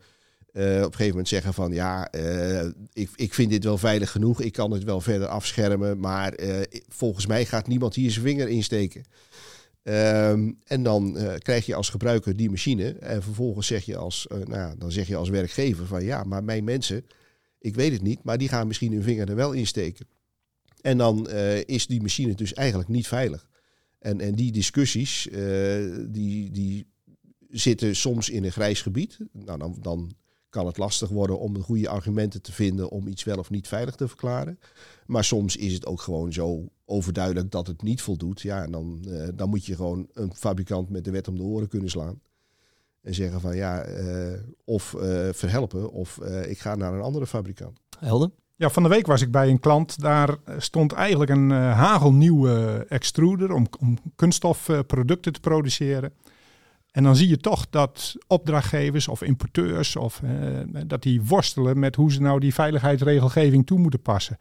eh, 0.53 0.63
op 0.63 0.83
een 0.83 0.83
gegeven 0.83 1.09
moment 1.09 1.27
zeggen 1.27 1.53
van 1.53 1.71
ja, 1.71 2.11
ik, 2.93 3.09
ik 3.15 3.33
vind 3.33 3.49
dit 3.49 3.63
wel 3.63 3.77
veilig 3.77 4.11
genoeg, 4.11 4.41
ik 4.41 4.53
kan 4.53 4.71
het 4.71 4.83
wel 4.83 5.01
verder 5.01 5.27
afschermen, 5.27 5.99
maar 5.99 6.33
volgens 6.87 7.25
mij 7.25 7.45
gaat 7.45 7.67
niemand 7.67 7.95
hier 7.95 8.11
zijn 8.11 8.25
vinger 8.25 8.47
insteken. 8.47 9.03
Ehm, 9.89 10.51
en 10.65 10.83
dan 10.83 11.17
eh, 11.17 11.37
krijg 11.37 11.65
je 11.65 11.75
als 11.75 11.89
gebruiker 11.89 12.35
die 12.35 12.49
machine 12.49 12.91
en 12.91 13.23
vervolgens 13.23 13.67
zeg 13.67 13.85
je 13.85 13.97
als, 13.97 14.27
eh, 14.27 14.37
nou 14.37 14.77
dan 14.77 14.91
zeg 14.91 15.07
je 15.07 15.15
als 15.15 15.29
werkgever 15.29 15.85
van 15.85 16.03
ja, 16.03 16.23
maar 16.23 16.43
mijn 16.43 16.63
mensen, 16.63 17.05
ik 17.59 17.75
weet 17.75 17.91
het 17.91 18.01
niet, 18.01 18.23
maar 18.23 18.37
die 18.37 18.49
gaan 18.49 18.67
misschien 18.67 18.93
hun 18.93 19.03
vinger 19.03 19.29
er 19.29 19.35
wel 19.35 19.51
insteken. 19.51 20.07
En 20.81 20.97
dan 20.97 21.29
eh, 21.29 21.63
is 21.63 21.87
die 21.87 22.01
machine 22.01 22.35
dus 22.35 22.53
eigenlijk 22.53 22.89
niet 22.89 23.07
veilig. 23.07 23.49
En, 23.99 24.21
en 24.21 24.35
die 24.35 24.51
discussies, 24.51 25.27
die, 26.07 26.51
die 26.51 26.87
zitten 27.49 27.95
soms 27.95 28.29
in 28.29 28.43
een 28.43 28.51
grijs 28.51 28.81
gebied. 28.81 29.17
Nou, 29.31 29.59
dan, 29.59 29.77
dan 29.81 30.11
kan 30.49 30.65
het 30.65 30.77
lastig 30.77 31.09
worden 31.09 31.39
om 31.39 31.53
de 31.53 31.59
goede 31.59 31.89
argumenten 31.89 32.41
te 32.41 32.51
vinden 32.51 32.89
om 32.89 33.07
iets 33.07 33.23
wel 33.23 33.37
of 33.37 33.49
niet 33.49 33.67
veilig 33.67 33.95
te 33.95 34.07
verklaren. 34.07 34.59
Maar 35.05 35.23
soms 35.23 35.55
is 35.55 35.73
het 35.73 35.85
ook 35.85 36.01
gewoon 36.01 36.33
zo 36.33 36.69
overduidelijk 36.89 37.51
dat 37.51 37.67
het 37.67 37.81
niet 37.81 38.01
voldoet. 38.01 38.41
Ja, 38.41 38.63
en 38.63 38.71
dan, 38.71 38.99
eh, 39.07 39.27
dan 39.33 39.49
moet 39.49 39.65
je 39.65 39.75
gewoon 39.75 40.07
een 40.13 40.35
fabrikant 40.35 40.89
met 40.89 41.03
de 41.03 41.11
wet 41.11 41.27
om 41.27 41.35
de 41.35 41.43
oren 41.43 41.67
kunnen 41.67 41.89
slaan. 41.89 42.21
En 43.01 43.13
zeggen 43.13 43.41
van 43.41 43.55
ja, 43.55 43.81
eh, 43.81 44.39
of 44.63 44.93
eh, 44.93 45.29
verhelpen 45.31 45.91
of 45.91 46.17
eh, 46.17 46.49
ik 46.49 46.59
ga 46.59 46.75
naar 46.75 46.93
een 46.93 47.01
andere 47.01 47.27
fabrikant. 47.27 47.79
Helder? 47.99 48.29
Ja, 48.59 48.69
van 48.69 48.83
de 48.83 48.89
week 48.89 49.05
was 49.05 49.21
ik 49.21 49.31
bij 49.31 49.49
een 49.49 49.59
klant. 49.59 49.99
Daar 49.99 50.37
stond 50.57 50.91
eigenlijk 50.91 51.31
een 51.31 51.51
eh, 51.51 51.77
hagelnieuwe 51.77 52.85
extruder 52.89 53.51
om, 53.51 53.67
om 53.79 53.97
kunststofproducten 54.15 55.33
te 55.33 55.39
produceren. 55.39 56.13
En 56.91 57.03
dan 57.03 57.15
zie 57.15 57.27
je 57.27 57.37
toch 57.37 57.69
dat 57.69 58.15
opdrachtgevers 58.27 59.07
of 59.07 59.21
importeurs 59.21 59.95
of, 59.95 60.21
eh, 60.23 60.83
dat 60.87 61.03
die 61.03 61.21
worstelen 61.21 61.79
met 61.79 61.95
hoe 61.95 62.11
ze 62.11 62.21
nou 62.21 62.39
die 62.39 62.53
veiligheidsregelgeving 62.53 63.65
toe 63.65 63.79
moeten 63.79 64.01
passen. 64.01 64.37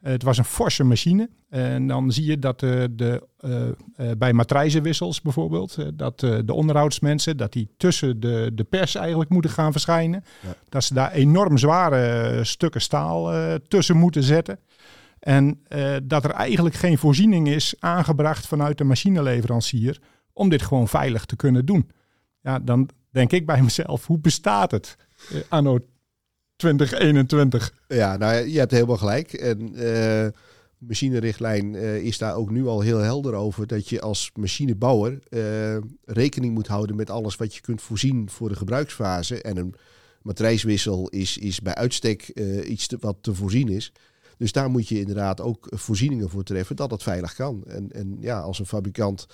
Eh, 0.00 0.12
het 0.12 0.22
was 0.22 0.38
een 0.38 0.44
forse 0.44 0.84
machine. 0.84 1.28
En 1.48 1.86
dan 1.86 2.12
zie 2.12 2.24
je 2.24 2.38
dat 2.38 2.62
eh, 2.62 2.84
de, 2.90 3.26
eh, 3.38 4.10
bij 4.18 4.32
matrijzenwissels 4.32 5.20
bijvoorbeeld, 5.20 5.78
dat 5.94 6.20
de 6.20 6.52
onderhoudsmensen, 6.52 7.36
dat 7.36 7.52
die 7.52 7.68
tussen 7.76 8.20
de, 8.20 8.50
de 8.54 8.64
pers 8.64 8.94
eigenlijk 8.94 9.30
moeten 9.30 9.50
gaan 9.50 9.72
verschijnen. 9.72 10.24
Ja. 10.42 10.54
Dat 10.68 10.84
ze 10.84 10.94
daar 10.94 11.12
enorm 11.12 11.58
zware 11.58 12.44
stukken 12.44 12.80
staal 12.80 13.32
tussen 13.68 13.96
moeten 13.96 14.22
zetten. 14.22 14.58
En 15.18 15.62
dat 16.02 16.24
er 16.24 16.30
eigenlijk 16.30 16.74
geen 16.74 16.98
voorziening 16.98 17.48
is 17.48 17.74
aangebracht 17.78 18.46
vanuit 18.46 18.78
de 18.78 18.84
machineleverancier 18.84 20.00
om 20.32 20.48
dit 20.48 20.62
gewoon 20.62 20.88
veilig 20.88 21.24
te 21.24 21.36
kunnen 21.36 21.66
doen. 21.66 21.90
Ja, 22.42 22.58
dan 22.58 22.88
denk 23.10 23.32
ik 23.32 23.46
bij 23.46 23.62
mezelf, 23.62 24.06
hoe 24.06 24.18
bestaat 24.18 24.70
het 24.70 24.96
anno 25.48 25.78
2021? 26.58 27.72
Ja, 27.88 28.16
nou 28.16 28.46
je 28.46 28.58
hebt 28.58 28.72
helemaal 28.72 28.96
gelijk. 28.96 29.32
En 29.32 29.74
eh 29.74 30.28
machinerichtlijn 30.78 31.74
eh, 31.74 31.96
is 31.96 32.18
daar 32.18 32.34
ook 32.34 32.50
nu 32.50 32.66
al 32.66 32.80
heel 32.80 32.98
helder 32.98 33.34
over 33.34 33.66
dat 33.66 33.88
je 33.88 34.00
als 34.00 34.30
machinebouwer 34.34 35.18
eh, 35.28 35.76
rekening 36.04 36.54
moet 36.54 36.66
houden 36.66 36.96
met 36.96 37.10
alles 37.10 37.36
wat 37.36 37.54
je 37.54 37.60
kunt 37.60 37.82
voorzien 37.82 38.30
voor 38.30 38.48
de 38.48 38.56
gebruiksfase. 38.56 39.42
En 39.42 39.56
een 39.56 39.74
matrijswissel 40.22 41.08
is, 41.08 41.38
is 41.38 41.60
bij 41.60 41.74
uitstek 41.74 42.28
iets 42.66 42.88
wat 43.00 43.16
te 43.20 43.34
voorzien 43.34 43.68
is. 43.68 43.92
Dus 44.36 44.52
daar 44.52 44.70
moet 44.70 44.88
je 44.88 45.00
inderdaad 45.00 45.40
ook 45.40 45.66
voorzieningen 45.70 46.30
voor 46.30 46.42
treffen 46.42 46.76
dat 46.76 46.90
het 46.90 47.02
veilig 47.02 47.34
kan. 47.34 47.64
En, 47.66 47.92
en 47.92 48.16
ja, 48.20 48.40
als 48.40 48.58
een 48.58 48.66
fabrikant 48.66 49.26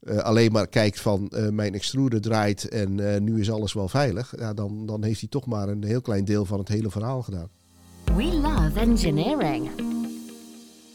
eh, 0.00 0.16
alleen 0.16 0.52
maar 0.52 0.66
kijkt 0.66 1.00
van 1.00 1.28
eh, 1.28 1.48
mijn 1.48 1.74
extruder 1.74 2.20
draait 2.20 2.68
en 2.68 3.14
eh, 3.14 3.20
nu 3.20 3.40
is 3.40 3.50
alles 3.50 3.72
wel 3.72 3.88
veilig, 3.88 4.34
ja, 4.38 4.54
dan, 4.54 4.86
dan 4.86 5.04
heeft 5.04 5.20
hij 5.20 5.28
toch 5.28 5.46
maar 5.46 5.68
een 5.68 5.84
heel 5.84 6.00
klein 6.00 6.24
deel 6.24 6.44
van 6.44 6.58
het 6.58 6.68
hele 6.68 6.90
verhaal 6.90 7.22
gedaan. 7.22 7.48
We 8.04 8.24
love 8.24 8.80
engineering. 8.80 9.70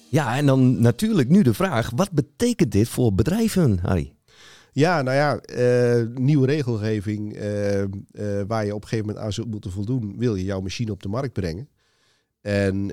Ja, 0.09 0.37
en 0.37 0.45
dan 0.45 0.81
natuurlijk 0.81 1.29
nu 1.29 1.41
de 1.41 1.53
vraag, 1.53 1.91
wat 1.95 2.11
betekent 2.11 2.71
dit 2.71 2.89
voor 2.89 3.13
bedrijven, 3.13 3.79
Harry? 3.81 4.13
Ja, 4.71 5.01
nou 5.01 5.17
ja, 5.17 5.37
eh, 5.37 6.07
nieuwe 6.15 6.45
regelgeving 6.45 7.37
waar 8.47 8.65
je 8.65 8.75
op 8.75 8.81
een 8.81 8.87
gegeven 8.87 9.05
moment 9.05 9.25
aan 9.25 9.33
zult 9.33 9.51
moeten 9.51 9.71
voldoen, 9.71 10.17
wil 10.17 10.35
je 10.35 10.43
jouw 10.43 10.61
machine 10.61 10.91
op 10.91 11.03
de 11.03 11.09
markt 11.09 11.33
brengen. 11.33 11.69
En 12.41 12.91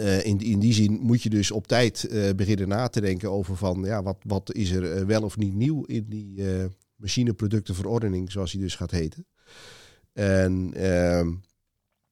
eh, 0.00 0.24
in, 0.24 0.38
in 0.38 0.58
die 0.58 0.72
zin 0.72 0.98
moet 1.00 1.22
je 1.22 1.30
dus 1.30 1.50
op 1.50 1.66
tijd 1.66 2.04
eh, 2.04 2.34
beginnen 2.34 2.68
na 2.68 2.88
te 2.88 3.00
denken 3.00 3.30
over 3.30 3.56
van, 3.56 3.82
ja, 3.84 4.02
wat, 4.02 4.16
wat 4.22 4.54
is 4.54 4.70
er 4.70 4.92
eh, 4.92 5.04
wel 5.04 5.22
of 5.22 5.36
niet 5.36 5.54
nieuw 5.54 5.84
in 5.84 6.04
die 6.08 6.44
machineproductenverordening, 6.96 8.32
zoals 8.32 8.52
die 8.52 8.60
dus 8.60 8.74
gaat 8.74 8.90
heten. 8.90 9.26
En 10.12 10.70
ehm, 10.74 11.32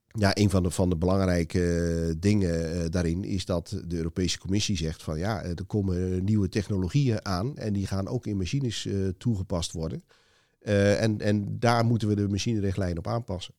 ja, 0.09 0.37
een 0.37 0.51
van 0.51 0.63
de, 0.63 0.71
van 0.71 0.89
de 0.89 0.97
belangrijke 0.97 2.15
dingen 2.19 2.91
daarin 2.91 3.25
is 3.25 3.45
dat 3.45 3.83
de 3.87 3.97
Europese 3.97 4.39
Commissie 4.39 4.77
zegt 4.77 5.03
van 5.03 5.19
ja, 5.19 5.43
er 5.43 5.65
komen 5.67 6.25
nieuwe 6.25 6.49
technologieën 6.49 7.25
aan 7.25 7.57
en 7.57 7.73
die 7.73 7.87
gaan 7.87 8.09
ook 8.09 8.27
in 8.27 8.37
machines 8.37 8.89
toegepast 9.19 9.73
worden. 9.73 10.05
En, 10.61 11.21
en 11.21 11.59
daar 11.59 11.85
moeten 11.85 12.09
we 12.09 12.15
de 12.15 12.29
machinerichtlijn 12.29 12.99
op 12.99 13.07
aanpassen. 13.07 13.55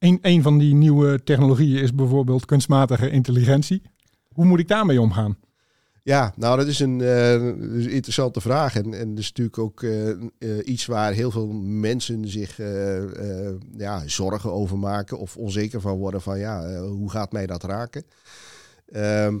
Een, 0.00 0.42
van 0.42 0.58
die 0.58 0.74
nieuwe 0.74 1.22
technologieën 1.22 1.82
is 1.82 1.94
bijvoorbeeld 1.94 2.44
kunstmatige 2.44 3.10
intelligentie. 3.10 3.82
Hoe 4.28 4.44
moet 4.44 4.58
ik 4.58 4.68
daarmee 4.68 5.00
omgaan? 5.00 5.38
Ja, 6.02 6.32
nou 6.36 6.56
dat 6.56 6.66
is 6.66 6.78
een, 6.78 7.00
eh, 7.00 7.34
interessante 7.94 8.40
vraag. 8.40 8.76
En, 8.76 8.94
en 8.94 9.08
dat 9.08 9.18
is 9.18 9.28
natuurlijk 9.28 9.58
ook 9.58 9.82
eh, 9.82 10.10
eh, 10.10 10.18
iets 10.64 10.86
waar 10.86 11.12
heel 11.12 11.30
veel 11.30 11.46
mensen 11.62 12.28
zich 12.28 12.56
ja, 13.76 14.02
zorgen 14.06 14.52
over 14.52 14.78
maken 14.78 15.18
of 15.18 15.36
onzeker 15.36 15.80
van 15.80 15.96
worden 15.98 16.22
van 16.22 16.38
ja, 16.38 16.80
hoe 16.80 17.10
gaat 17.10 17.32
mij 17.32 17.46
dat 17.46 17.62
raken? 17.62 18.04
Ehm, 18.86 19.38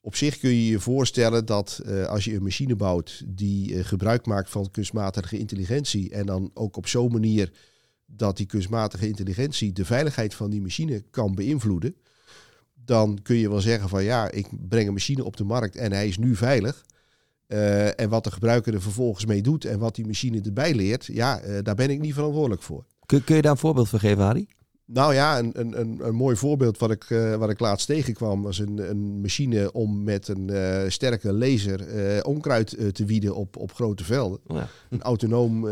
op 0.00 0.16
zich 0.16 0.38
kun 0.38 0.50
je 0.50 0.66
je 0.66 0.80
voorstellen 0.80 1.46
dat 1.46 1.82
als 2.08 2.24
je 2.24 2.34
een 2.34 2.42
machine 2.42 2.76
bouwt 2.76 3.22
die 3.26 3.84
gebruik 3.84 4.26
maakt 4.26 4.50
van 4.50 4.70
kunstmatige 4.70 5.38
intelligentie 5.38 6.10
en 6.10 6.26
dan 6.26 6.50
ook 6.54 6.76
op 6.76 6.86
zo'n 6.86 7.12
manier 7.12 7.52
dat 8.06 8.36
die 8.36 8.46
kunstmatige 8.46 9.08
intelligentie 9.08 9.72
de 9.72 9.84
veiligheid 9.84 10.34
van 10.34 10.50
die 10.50 10.60
machine 10.60 11.04
kan 11.10 11.34
beïnvloeden, 11.34 11.96
dan 12.84 13.18
kun 13.22 13.36
je 13.36 13.48
wel 13.48 13.60
zeggen 13.60 13.88
van 13.88 14.04
ja, 14.04 14.30
ik 14.30 14.46
breng 14.68 14.86
een 14.86 14.92
machine 14.92 15.24
op 15.24 15.36
de 15.36 15.44
markt 15.44 15.76
en 15.76 15.92
hij 15.92 16.08
is 16.08 16.18
nu 16.18 16.36
veilig. 16.36 16.84
Eh, 17.46 18.00
en 18.00 18.08
wat 18.08 18.24
de 18.24 18.30
gebruiker 18.30 18.74
er 18.74 18.82
vervolgens 18.82 19.26
mee 19.26 19.42
doet 19.42 19.64
en 19.64 19.78
wat 19.78 19.94
die 19.94 20.06
machine 20.06 20.40
erbij 20.40 20.74
leert, 20.74 21.06
ja, 21.06 21.38
eh, 21.38 21.62
daar 21.62 21.74
ben 21.74 21.90
ik 21.90 22.00
niet 22.00 22.14
verantwoordelijk 22.14 22.62
voor. 22.62 22.84
Kun, 23.06 23.24
kun 23.24 23.36
je 23.36 23.42
daar 23.42 23.52
een 23.52 23.58
voorbeeld 23.58 23.88
van 23.88 23.98
geven, 23.98 24.24
Harry? 24.24 24.46
Nou 24.88 25.14
ja, 25.14 25.38
een, 25.38 25.50
een, 25.52 25.80
een, 25.80 26.00
een 26.02 26.14
mooi 26.14 26.36
voorbeeld 26.36 26.78
wat 26.78 26.90
ik, 26.90 27.10
eh, 27.10 27.34
wat 27.34 27.50
ik 27.50 27.60
laatst 27.60 27.86
tegenkwam 27.86 28.42
was 28.42 28.58
een, 28.58 28.90
een 28.90 29.20
machine 29.20 29.72
om 29.72 30.02
met 30.02 30.28
een 30.28 30.50
eh, 30.50 30.88
sterke 30.88 31.32
laser 31.32 31.88
eh, 31.88 32.20
onkruid 32.22 32.94
te 32.94 33.04
wieden 33.04 33.34
op, 33.34 33.56
op 33.56 33.72
grote 33.72 34.04
velden. 34.04 34.38
Oh 34.46 34.56
ja. 34.56 34.68
Een 34.90 35.02
autonoom 35.02 35.68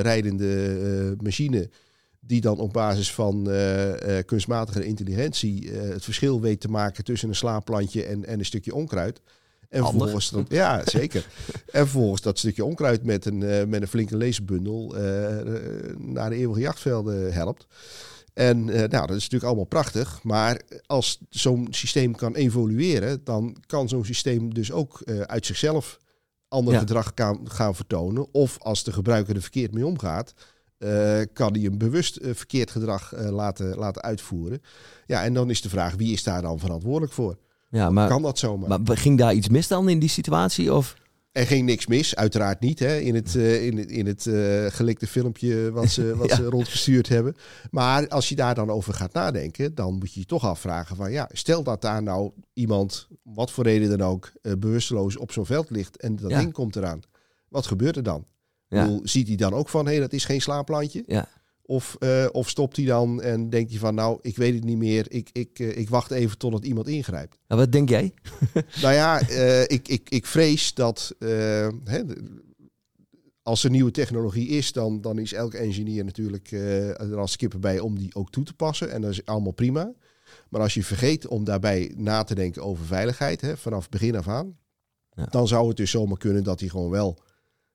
rijdende 0.00 1.16
machine 1.22 1.70
die 2.20 2.40
dan 2.40 2.58
op 2.58 2.72
basis 2.72 3.12
van 3.14 3.48
kunstmatige 4.26 4.84
intelligentie 4.84 5.70
het 5.70 6.04
verschil 6.04 6.40
weet 6.40 6.60
te 6.60 6.68
maken 6.68 7.04
tussen 7.04 7.28
een 7.28 7.34
slaapplantje 7.34 8.04
en, 8.04 8.24
en 8.24 8.38
een 8.38 8.44
stukje 8.44 8.74
onkruid. 8.74 9.20
En 9.68 9.80
Handig. 9.80 10.00
vervolgens 10.00 10.30
dat, 10.30 10.46
ja, 10.48 10.82
zeker. 10.84 11.26
en 11.66 11.88
vervolgens 11.88 12.22
dat 12.22 12.38
stukje 12.38 12.64
onkruid 12.64 13.04
met 13.04 13.24
een, 13.24 13.68
met 13.68 13.82
een 13.82 13.88
flinke 13.88 14.16
laserbundel 14.16 14.94
naar 15.98 16.30
de 16.30 16.36
eeuwige 16.36 16.60
jachtvelden 16.60 17.32
helpt. 17.32 17.66
En 18.34 18.68
eh, 18.68 18.78
nou, 18.78 19.06
dat 19.06 19.16
is 19.16 19.22
natuurlijk 19.22 19.44
allemaal 19.44 19.64
prachtig. 19.64 20.22
Maar 20.22 20.60
als 20.86 21.20
zo'n 21.28 21.66
systeem 21.70 22.14
kan 22.14 22.34
evolueren, 22.34 23.24
dan 23.24 23.56
kan 23.66 23.88
zo'n 23.88 24.04
systeem 24.04 24.54
dus 24.54 24.72
ook 24.72 25.00
eh, 25.00 25.20
uit 25.20 25.46
zichzelf 25.46 25.98
ander 26.48 26.72
Ja. 26.74 26.78
gedrag 26.78 27.14
kan, 27.14 27.40
gaan 27.50 27.74
vertonen. 27.74 28.34
Of 28.34 28.58
als 28.58 28.84
de 28.84 28.92
gebruiker 28.92 29.34
er 29.34 29.40
verkeerd 29.40 29.74
mee 29.74 29.86
omgaat, 29.86 30.34
eh, 30.78 31.20
kan 31.32 31.52
hij 31.52 31.64
een 31.64 31.78
bewust 31.78 32.18
verkeerd 32.22 32.70
gedrag 32.70 33.12
laten, 33.16 33.76
laten 33.76 34.02
uitvoeren. 34.02 34.62
Ja, 35.06 35.22
en 35.24 35.34
dan 35.34 35.50
is 35.50 35.62
de 35.62 35.68
vraag, 35.68 35.94
wie 35.94 36.12
is 36.12 36.22
daar 36.22 36.42
dan 36.42 36.58
verantwoordelijk 36.58 37.12
voor? 37.12 37.36
Ja, 37.70 37.90
maar, 37.90 38.08
kan 38.08 38.22
dat 38.22 38.38
zomaar? 38.38 38.68
maar 38.68 38.96
ging 38.96 39.18
daar 39.18 39.34
iets 39.34 39.48
mis 39.48 39.68
dan 39.68 39.88
in 39.88 39.98
die 39.98 40.08
situatie? 40.08 40.74
Of? 40.74 40.94
Er 41.32 41.46
ging 41.46 41.66
niks 41.66 41.86
mis, 41.86 42.16
uiteraard 42.16 42.60
niet, 42.60 42.78
hè, 42.78 42.98
in 42.98 43.14
het, 43.14 43.34
uh, 43.34 43.66
in 43.66 43.78
het, 43.78 43.90
in 43.90 44.06
het 44.06 44.26
uh, 44.26 44.66
gelikte 44.66 45.06
filmpje 45.06 45.70
wat 45.70 45.88
ze, 45.88 46.14
wat 46.16 46.28
ja. 46.28 46.36
ze 46.36 46.44
rondgestuurd 46.44 47.08
hebben. 47.08 47.36
Maar 47.70 48.08
als 48.08 48.28
je 48.28 48.34
daar 48.34 48.54
dan 48.54 48.70
over 48.70 48.94
gaat 48.94 49.12
nadenken, 49.12 49.74
dan 49.74 49.94
moet 49.94 50.12
je 50.12 50.20
je 50.20 50.26
toch 50.26 50.44
afvragen 50.44 50.96
van 50.96 51.12
ja, 51.12 51.28
stel 51.32 51.62
dat 51.62 51.82
daar 51.82 52.02
nou 52.02 52.32
iemand, 52.52 53.08
wat 53.22 53.50
voor 53.50 53.64
reden 53.64 53.98
dan 53.98 54.08
ook, 54.08 54.32
uh, 54.42 54.52
bewusteloos 54.58 55.16
op 55.16 55.32
zo'n 55.32 55.46
veld 55.46 55.70
ligt 55.70 55.96
en 55.96 56.16
dat 56.16 56.30
ja. 56.30 56.38
ding 56.38 56.52
komt 56.52 56.76
eraan. 56.76 57.00
Wat 57.48 57.66
gebeurt 57.66 57.96
er 57.96 58.02
dan? 58.02 58.26
Ja. 58.68 58.82
Bedoel, 58.82 59.00
ziet 59.02 59.26
hij 59.28 59.36
dan 59.36 59.52
ook 59.52 59.68
van, 59.68 59.84
hé, 59.84 59.90
hey, 59.90 60.00
dat 60.00 60.12
is 60.12 60.24
geen 60.24 60.40
slaapplantje? 60.40 61.02
Ja. 61.06 61.28
Of, 61.70 61.96
uh, 62.00 62.26
of 62.32 62.48
stopt 62.48 62.76
hij 62.76 62.84
dan 62.86 63.22
en 63.22 63.50
denkt 63.50 63.70
hij 63.70 63.78
van, 63.78 63.94
nou, 63.94 64.18
ik 64.22 64.36
weet 64.36 64.54
het 64.54 64.64
niet 64.64 64.76
meer. 64.76 65.06
Ik, 65.08 65.28
ik, 65.32 65.58
uh, 65.58 65.76
ik 65.76 65.88
wacht 65.88 66.10
even 66.10 66.38
totdat 66.38 66.64
iemand 66.64 66.88
ingrijpt. 66.88 67.38
Nou, 67.48 67.60
wat 67.60 67.72
denk 67.72 67.88
jij? 67.88 68.14
nou 68.82 68.94
ja, 68.94 69.28
uh, 69.28 69.62
ik, 69.62 69.88
ik, 69.88 70.10
ik 70.10 70.26
vrees 70.26 70.74
dat 70.74 71.14
hè, 71.84 72.02
als 73.42 73.64
er 73.64 73.70
nieuwe 73.70 73.90
technologie 73.90 74.48
is, 74.48 74.72
dan, 74.72 75.00
dan 75.00 75.18
is 75.18 75.32
elke 75.32 75.58
engineer 75.58 76.04
natuurlijk 76.04 76.50
er 76.50 77.16
als 77.16 77.32
skipper 77.32 77.60
bij 77.60 77.78
om 77.78 77.98
die 77.98 78.14
ook 78.14 78.30
toe 78.30 78.44
te 78.44 78.54
passen. 78.54 78.90
En 78.90 79.00
dat 79.00 79.10
is 79.10 79.24
allemaal 79.24 79.52
prima. 79.52 79.92
Maar 80.48 80.60
als 80.60 80.74
je 80.74 80.84
vergeet 80.84 81.26
om 81.26 81.44
daarbij 81.44 81.92
na 81.96 82.22
te 82.22 82.34
denken 82.34 82.62
over 82.62 82.84
veiligheid, 82.84 83.40
hè, 83.40 83.56
vanaf 83.56 83.88
begin 83.88 84.16
af 84.16 84.28
aan, 84.28 84.56
ja. 85.10 85.26
dan 85.26 85.48
zou 85.48 85.68
het 85.68 85.76
dus 85.76 85.90
zomaar 85.90 86.18
kunnen 86.18 86.44
dat 86.44 86.60
hij 86.60 86.68
gewoon 86.68 86.90
wel 86.90 87.18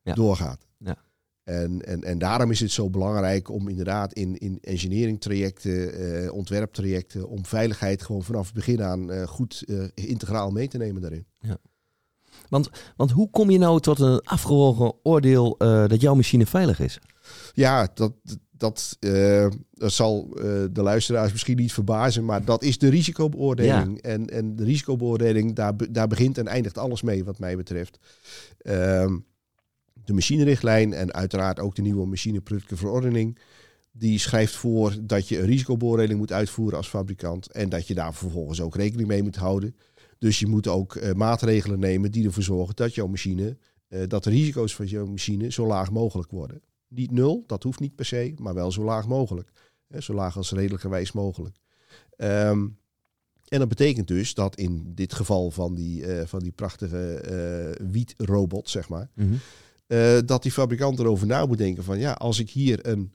ja. 0.01 0.13
doorgaat. 0.13 0.65
Ja. 0.77 1.04
En, 1.45 1.81
en, 1.81 2.03
en 2.03 2.17
daarom 2.17 2.51
is 2.51 2.59
het 2.59 2.71
zo 2.71 2.89
belangrijk 2.89 3.49
om 3.49 3.67
inderdaad 3.67 4.13
in, 4.13 4.37
in 4.37 4.57
engineering 4.61 5.21
trajecten, 5.21 6.01
uh, 6.01 6.33
ontwerptrajecten, 6.33 7.29
om 7.29 7.45
veiligheid 7.45 8.01
gewoon 8.01 8.23
vanaf 8.23 8.45
het 8.45 8.53
begin 8.53 8.83
aan 8.83 9.11
uh, 9.11 9.27
goed 9.27 9.63
uh, 9.65 9.83
integraal 9.93 10.51
mee 10.51 10.67
te 10.67 10.77
nemen 10.77 11.01
daarin. 11.01 11.25
Ja. 11.39 11.57
Want, 12.49 12.69
want 12.95 13.11
hoe 13.11 13.29
kom 13.29 13.49
je 13.49 13.57
nou 13.57 13.79
tot 13.79 13.99
een 13.99 14.21
afgewogen 14.21 14.93
oordeel 15.03 15.57
dat 15.57 16.01
jouw 16.01 16.15
machine 16.15 16.45
veilig 16.45 16.79
is? 16.79 16.99
Ja, 17.53 17.89
dat, 17.93 18.13
dat, 18.51 18.97
dat 19.71 19.91
zal 19.91 20.29
de 20.71 20.81
luisteraars 20.81 21.31
misschien 21.31 21.57
niet 21.57 21.73
verbazen, 21.73 22.25
maar 22.25 22.45
dat 22.45 22.63
is 22.63 22.77
de 22.77 22.89
risicobeoordeling. 22.89 23.99
Ja. 24.01 24.09
En, 24.09 24.29
en 24.29 24.55
de 24.55 24.63
risicobeoordeling, 24.63 25.55
daar, 25.55 25.73
daar 25.91 26.07
begint 26.07 26.37
en 26.37 26.47
eindigt 26.47 26.77
alles 26.77 27.01
mee 27.01 27.23
wat 27.23 27.39
mij 27.39 27.55
betreft. 27.55 27.99
Ehm, 28.57 29.17
de 30.05 30.13
machinerichtlijn 30.13 30.93
en 30.93 31.13
uiteraard 31.13 31.59
ook 31.59 31.75
de 31.75 31.81
nieuwe 31.81 32.05
machineproductenverordening. 32.05 33.37
Die 33.91 34.19
schrijft 34.19 34.55
voor 34.55 34.95
dat 35.01 35.27
je 35.27 35.39
een 35.39 35.45
risicobeoordeling 35.45 36.19
moet 36.19 36.31
uitvoeren 36.31 36.77
als 36.77 36.87
fabrikant. 36.87 37.51
En 37.51 37.69
dat 37.69 37.87
je 37.87 37.93
daar 37.93 38.13
vervolgens 38.13 38.61
ook 38.61 38.75
rekening 38.75 39.07
mee 39.07 39.23
moet 39.23 39.35
houden. 39.35 39.75
Dus 40.19 40.39
je 40.39 40.47
moet 40.47 40.67
ook 40.67 40.95
uh, 40.95 41.11
maatregelen 41.11 41.79
nemen 41.79 42.11
die 42.11 42.25
ervoor 42.25 42.43
zorgen 42.43 42.75
dat 42.75 42.95
jouw 42.95 43.07
machine, 43.07 43.57
uh, 43.89 44.07
dat 44.07 44.23
de 44.23 44.29
risico's 44.29 44.75
van 44.75 44.85
jouw 44.85 45.05
machine 45.05 45.51
zo 45.51 45.67
laag 45.67 45.91
mogelijk 45.91 46.31
worden. 46.31 46.61
Niet 46.87 47.11
nul, 47.11 47.43
dat 47.47 47.63
hoeft 47.63 47.79
niet 47.79 47.95
per 47.95 48.05
se, 48.05 48.33
maar 48.37 48.53
wel 48.53 48.71
zo 48.71 48.83
laag 48.83 49.07
mogelijk. 49.07 49.51
Hè, 49.87 50.01
zo 50.01 50.13
laag 50.13 50.37
als 50.37 50.51
redelijkerwijs 50.51 51.11
mogelijk. 51.11 51.57
Um, 52.17 52.77
en 53.45 53.59
dat 53.59 53.67
betekent 53.67 54.07
dus 54.07 54.33
dat 54.33 54.55
in 54.55 54.91
dit 54.95 55.13
geval 55.13 55.51
van 55.51 55.75
die, 55.75 56.01
uh, 56.01 56.25
van 56.25 56.39
die 56.39 56.51
prachtige 56.51 57.75
wietrobot, 57.91 58.69
zeg 58.69 58.89
maar. 58.89 59.09
-hmm. 59.13 59.39
Uh, 59.87 60.17
dat 60.25 60.43
die 60.43 60.51
fabrikant 60.51 60.99
erover 60.99 61.27
na 61.27 61.45
moet 61.45 61.57
denken 61.57 61.83
van 61.83 61.99
ja, 61.99 62.11
als 62.11 62.39
ik 62.39 62.49
hier 62.49 62.87
een 62.87 63.13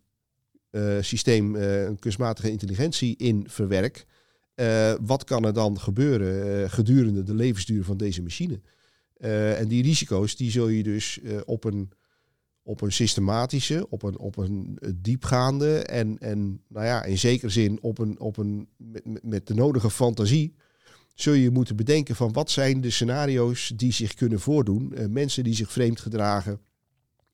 uh, 0.70 0.96
systeem, 1.00 1.54
uh, 1.54 1.84
een 1.84 1.98
kunstmatige 1.98 2.50
intelligentie 2.50 3.16
in 3.16 3.44
verwerk, 3.48 4.06
wat 5.00 5.24
kan 5.24 5.44
er 5.44 5.52
dan 5.52 5.80
gebeuren 5.80 6.70
gedurende 6.70 7.22
de 7.22 7.34
levensduur 7.34 7.84
van 7.84 7.96
deze 7.96 8.22
machine? 8.22 8.60
en 9.56 9.68
die 9.68 9.82
risico's 9.82 10.36
die 10.36 10.50
zul 10.50 10.68
je 10.68 10.82
dus 10.82 11.20
op, 11.44 11.64
een, 11.64 11.90
op 12.62 12.80
een 12.80 12.92
systematische, 12.92 13.86
op 13.88 14.02
een, 14.02 14.18
op 14.18 14.36
een 14.36 14.78
diepgaande 14.94 15.78
en, 15.78 16.18
en 16.18 16.62
nou 16.68 16.86
ja, 16.86 17.04
in 17.04 17.18
zekere 17.18 17.50
zin 17.50 17.82
op 17.82 17.98
een, 17.98 18.20
op 18.20 18.36
een, 18.36 18.68
met, 18.76 19.22
met 19.22 19.46
de 19.46 19.54
nodige 19.54 19.90
fantasie 19.90 20.54
zul 21.22 21.32
je 21.32 21.50
moeten 21.50 21.76
bedenken 21.76 22.16
van 22.16 22.32
wat 22.32 22.50
zijn 22.50 22.80
de 22.80 22.90
scenario's 22.90 23.72
die 23.76 23.92
zich 23.92 24.14
kunnen 24.14 24.40
voordoen. 24.40 24.92
Uh, 24.94 25.06
mensen 25.06 25.44
die 25.44 25.54
zich 25.54 25.72
vreemd 25.72 26.00
gedragen, 26.00 26.60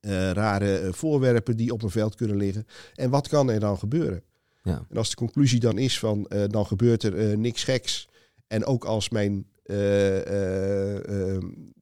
uh, 0.00 0.30
rare 0.30 0.82
uh, 0.82 0.92
voorwerpen 0.92 1.56
die 1.56 1.72
op 1.72 1.82
een 1.82 1.90
veld 1.90 2.14
kunnen 2.14 2.36
liggen. 2.36 2.66
En 2.94 3.10
wat 3.10 3.28
kan 3.28 3.50
er 3.50 3.60
dan 3.60 3.78
gebeuren? 3.78 4.22
Ja. 4.62 4.86
En 4.88 4.96
als 4.96 5.10
de 5.10 5.16
conclusie 5.16 5.60
dan 5.60 5.78
is 5.78 5.98
van 5.98 6.30
dan 6.50 6.66
gebeurt 6.66 7.02
er 7.02 7.38
niks 7.38 7.64
geks. 7.64 8.08
En 8.46 8.64
ook 8.64 8.84
als 8.84 9.08
mijn 9.08 9.46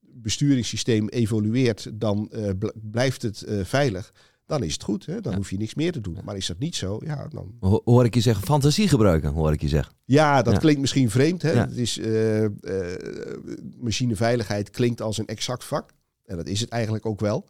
besturingssysteem 0.02 1.08
evolueert, 1.08 1.90
dan 1.94 2.30
blijft 2.90 3.22
het 3.22 3.44
veilig 3.62 4.12
dan 4.46 4.62
is 4.62 4.72
het 4.72 4.82
goed. 4.82 5.06
Hè? 5.06 5.20
Dan 5.20 5.32
ja. 5.32 5.38
hoef 5.38 5.50
je 5.50 5.56
niks 5.56 5.74
meer 5.74 5.92
te 5.92 6.00
doen. 6.00 6.18
Maar 6.24 6.36
is 6.36 6.46
dat 6.46 6.58
niet 6.58 6.76
zo, 6.76 7.00
ja, 7.04 7.28
dan... 7.28 7.54
Hoor 7.84 8.04
ik 8.04 8.14
je 8.14 8.20
zeggen, 8.20 8.44
fantasie 8.44 8.88
gebruiken, 8.88 9.32
hoor 9.32 9.52
ik 9.52 9.60
je 9.60 9.68
zeggen. 9.68 9.94
Ja, 10.04 10.42
dat 10.42 10.52
ja. 10.52 10.58
klinkt 10.58 10.80
misschien 10.80 11.10
vreemd. 11.10 11.42
Hè? 11.42 11.50
Het 11.50 11.76
is, 11.76 11.98
uh, 11.98 12.42
uh, 12.42 12.48
machineveiligheid 13.80 14.70
klinkt 14.70 15.00
als 15.00 15.18
een 15.18 15.26
exact 15.26 15.64
vak. 15.64 15.90
En 16.24 16.36
dat 16.36 16.46
is 16.46 16.60
het 16.60 16.68
eigenlijk 16.68 17.06
ook 17.06 17.20
wel. 17.20 17.48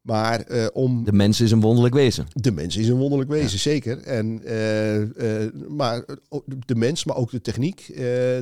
Maar 0.00 0.50
uh, 0.50 0.66
om... 0.72 1.04
De 1.04 1.12
mens 1.12 1.40
is 1.40 1.50
een 1.50 1.60
wonderlijk 1.60 1.94
wezen. 1.94 2.26
De 2.32 2.52
mens 2.52 2.76
is 2.76 2.88
een 2.88 2.96
wonderlijk 2.96 3.30
wezen, 3.30 3.58
zeker. 3.58 3.98
En, 3.98 4.42
maar 5.68 6.04
de 6.66 6.74
mens, 6.74 7.04
maar 7.04 7.16
ook 7.16 7.30
de 7.30 7.40
techniek. 7.40 7.92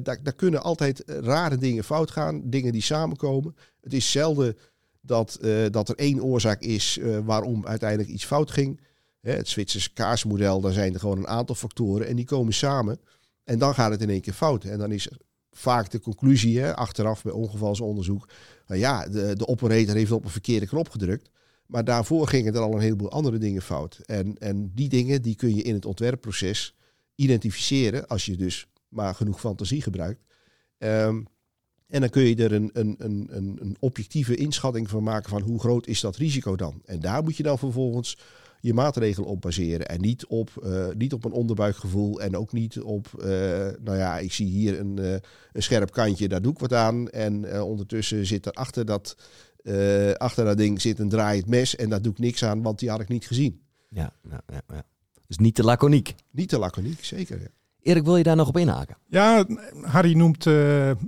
daar, 0.03 0.19
daar 0.23 0.35
kunnen 0.37 0.63
altijd 0.63 1.03
rare 1.07 1.57
dingen 1.57 1.85
fout 1.85 2.11
gaan. 2.11 2.43
Dingen 2.45 2.73
die 2.73 2.83
samenkomen. 2.83 3.57
Het 3.81 3.93
is 3.95 4.11
zelden 4.11 4.57
dat, 5.07 5.39
uh, 5.41 5.67
dat 5.71 5.89
er 5.89 5.97
één 5.97 6.23
oorzaak 6.23 6.61
is 6.61 6.97
uh, 6.97 7.19
waarom 7.25 7.67
uiteindelijk 7.67 8.11
iets 8.11 8.25
fout 8.25 8.51
ging. 8.51 8.81
Hè, 9.21 9.33
het 9.33 9.49
Zwitserse 9.49 9.93
kaarsmodel, 9.93 10.61
daar 10.61 10.73
zijn 10.73 10.95
er 10.95 11.01
gewoon 11.01 11.19
een 11.19 11.29
aantal 11.29 11.55
factoren 11.55 12.07
en 12.07 12.17
die 12.17 12.25
komen 12.25 12.53
samen. 12.53 12.99
En 13.45 13.59
dan 13.59 13.75
gaat 13.75 13.91
het 13.91 14.03
in 14.03 14.11
één 14.11 14.21
keer 14.21 14.33
fout. 14.33 14.65
En 14.65 14.79
dan 14.79 14.93
is 14.93 15.09
vaak 15.51 15.91
de 15.91 16.01
conclusie, 16.01 16.61
hè, 16.61 16.77
achteraf 16.77 17.23
bij 17.23 17.33
ongevalsonderzoek, 17.33 18.29
nou 18.67 18.81
ja, 18.81 19.09
de, 19.09 19.37
de 19.37 19.47
operator 19.47 19.95
heeft 19.95 20.13
op 20.13 20.25
een 20.25 20.31
verkeerde 20.31 20.67
knop 20.67 20.89
gedrukt. 20.89 21.31
Maar 21.67 21.85
daarvoor 21.85 22.29
gingen 22.29 22.55
er 22.55 22.61
al 22.61 22.73
een 22.73 22.81
heleboel 22.81 23.11
andere 23.11 23.39
dingen 23.39 23.63
fout. 23.63 23.99
En, 24.05 24.39
en 24.39 24.73
die 24.75 24.89
dingen 24.89 25.23
die 25.23 25.37
kun 25.37 25.55
je 25.55 25.63
in 25.63 25.75
het 25.75 25.85
ontwerpproces 25.85 26.75
identificeren 27.15 28.07
als 28.07 28.27
je 28.27 28.37
dus 28.37 28.67
maar 28.89 29.15
genoeg 29.15 29.41
fantasie 29.41 29.83
gebruikt. 29.83 30.25
Um, 30.79 31.27
en 31.89 32.01
dan 32.01 32.11
kun 32.11 32.23
je 32.23 32.37
er 32.37 32.53
een, 32.53 32.71
een, 32.73 32.97
een, 32.99 33.29
een 33.61 33.77
objectieve 33.81 34.37
inschatting 34.37 34.91
van 34.91 35.03
maken 35.03 35.31
van 35.31 35.43
hoe 35.43 35.61
groot 35.61 35.87
is 35.87 36.01
dat 36.01 36.17
risico 36.17 36.57
dan. 36.57 36.83
En 36.85 37.01
daar 37.01 37.23
moet 37.23 37.37
je 37.37 37.43
dan 37.43 37.59
vervolgens 37.59 38.19
je 38.61 38.75
maatregelen 38.75 39.29
op 39.29 39.41
baseren. 39.41 39.89
En 39.89 40.01
niet 40.01 40.27
op, 40.27 40.51
uh, 40.65 40.87
niet 40.97 41.13
op 41.13 41.25
een 41.25 41.33
onderbuikgevoel 41.33 42.21
en 42.21 42.37
ook 42.37 42.53
niet 42.53 42.81
op, 42.81 43.09
uh, 43.19 43.27
nou 43.81 43.97
ja, 43.97 44.19
ik 44.19 44.33
zie 44.33 44.47
hier 44.47 44.79
een, 44.79 44.97
uh, 45.01 45.13
een 45.53 45.63
scherp 45.63 45.93
kantje, 45.93 46.29
daar 46.29 46.43
doe 46.43 46.53
ik 46.53 46.59
wat 46.59 46.73
aan. 46.73 47.09
En 47.09 47.63
ondertussen 47.63 48.27
zit 48.27 48.47
er 48.47 48.53
achter 48.53 48.85
dat, 48.85 49.17
achter 50.17 50.45
dat 50.45 50.57
ding 50.57 50.81
zit 50.81 50.99
een 50.99 51.09
draaiend 51.09 51.47
mes 51.47 51.77
en 51.77 51.89
daar 51.89 52.03
doe 52.03 52.13
ik 52.13 52.19
niks 52.19 52.45
aan, 52.45 52.63
want 52.63 52.79
die 52.79 52.91
had 52.91 53.01
ik 53.01 53.09
niet 53.09 53.27
gezien. 53.27 53.61
Ja, 53.89 54.13
ja, 54.31 54.43
ja, 54.47 54.63
ja. 54.69 54.85
Dus 55.27 55.39
niet 55.39 55.55
te 55.55 55.65
laconiek. 55.65 56.15
Niet 56.31 56.49
te 56.49 56.59
laconiek, 56.59 57.05
zeker. 57.05 57.41
Ja. 57.41 57.49
Erik, 57.87 58.05
wil 58.05 58.17
je 58.17 58.23
daar 58.23 58.37
nog 58.37 58.49
op 58.49 58.57
inhaken? 58.57 58.97
Ja, 59.09 59.45
Harry 59.83 60.17
noemt 60.17 60.47
uh, 60.47 60.53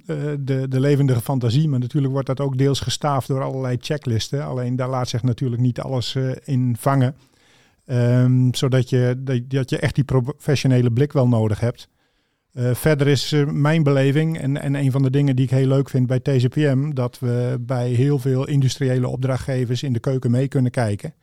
de, 0.05 0.67
de 0.69 0.81
levendige 0.81 1.21
fantasie, 1.21 1.69
maar 1.69 1.79
natuurlijk 1.79 2.13
wordt 2.13 2.27
dat 2.27 2.41
ook 2.41 2.59
deels 2.59 2.81
gestaafd 2.81 3.29
door 3.29 3.43
allerlei 3.43 3.77
checklisten. 3.81 4.45
Alleen 4.45 4.77
daar 4.77 4.89
laat 4.89 5.09
zich 5.09 5.23
natuurlijk 5.23 5.63
niet 5.63 5.81
alles 5.81 6.15
uh, 6.15 6.31
in 6.45 6.77
vangen. 6.79 7.15
Um, 7.87 8.55
zodat 8.55 8.91
je, 8.91 9.15
dat, 9.19 9.51
dat, 9.51 9.71
je 9.71 9.79
echt 9.79 9.95
die 9.95 10.05
professionele 10.05 10.91
blik 10.91 11.13
wel 11.13 11.29
nodig 11.29 11.61
hebt. 11.61 11.89
Uh, 12.53 12.75
verder 12.75 13.07
is 13.07 13.35
mijn 13.47 13.83
beleving 13.83 14.39
en, 14.39 14.61
en 14.61 14.75
een 14.75 14.91
van 14.91 15.03
de 15.03 15.11
dingen 15.11 15.37
die 15.37 15.45
ik 15.45 15.51
heel 15.51 15.67
leuk 15.67 15.89
vind 15.89 16.07
bij 16.07 16.21
TCPM, 16.21 16.91
dat 16.91 17.19
we 17.19 17.57
bij 17.61 17.91
heel 17.91 18.19
veel 18.19 18.47
industriële 18.47 19.09
opdrachtgevers 19.09 19.83
in 19.83 19.93
de 19.93 19.99
keuken 19.99 20.31
mee 20.31 20.49
kunnen 20.49 20.71
kijken. 20.71 21.15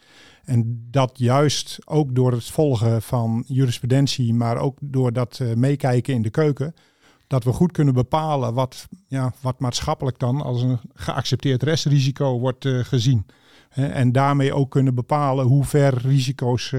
En 0.43 0.88
dat 0.91 1.11
juist 1.13 1.77
ook 1.85 2.15
door 2.15 2.31
het 2.31 2.49
volgen 2.49 3.01
van 3.01 3.43
jurisprudentie, 3.47 4.33
maar 4.33 4.57
ook 4.57 4.77
door 4.81 5.13
dat 5.13 5.39
uh, 5.41 5.53
meekijken 5.53 6.13
in 6.13 6.21
de 6.21 6.29
keuken, 6.29 6.73
dat 7.27 7.43
we 7.43 7.51
goed 7.51 7.71
kunnen 7.71 7.93
bepalen 7.93 8.53
wat, 8.53 8.88
ja, 9.07 9.33
wat 9.41 9.59
maatschappelijk 9.59 10.19
dan 10.19 10.41
als 10.41 10.61
een 10.61 10.79
geaccepteerd 10.93 11.63
restrisico 11.63 12.39
wordt 12.39 12.67
gezien. 12.67 13.25
En 13.69 14.11
daarmee 14.11 14.53
ook 14.53 14.71
kunnen 14.71 14.95
bepalen 14.95 15.45
hoe 15.45 15.63
ver 15.63 15.97
risico's 15.97 16.73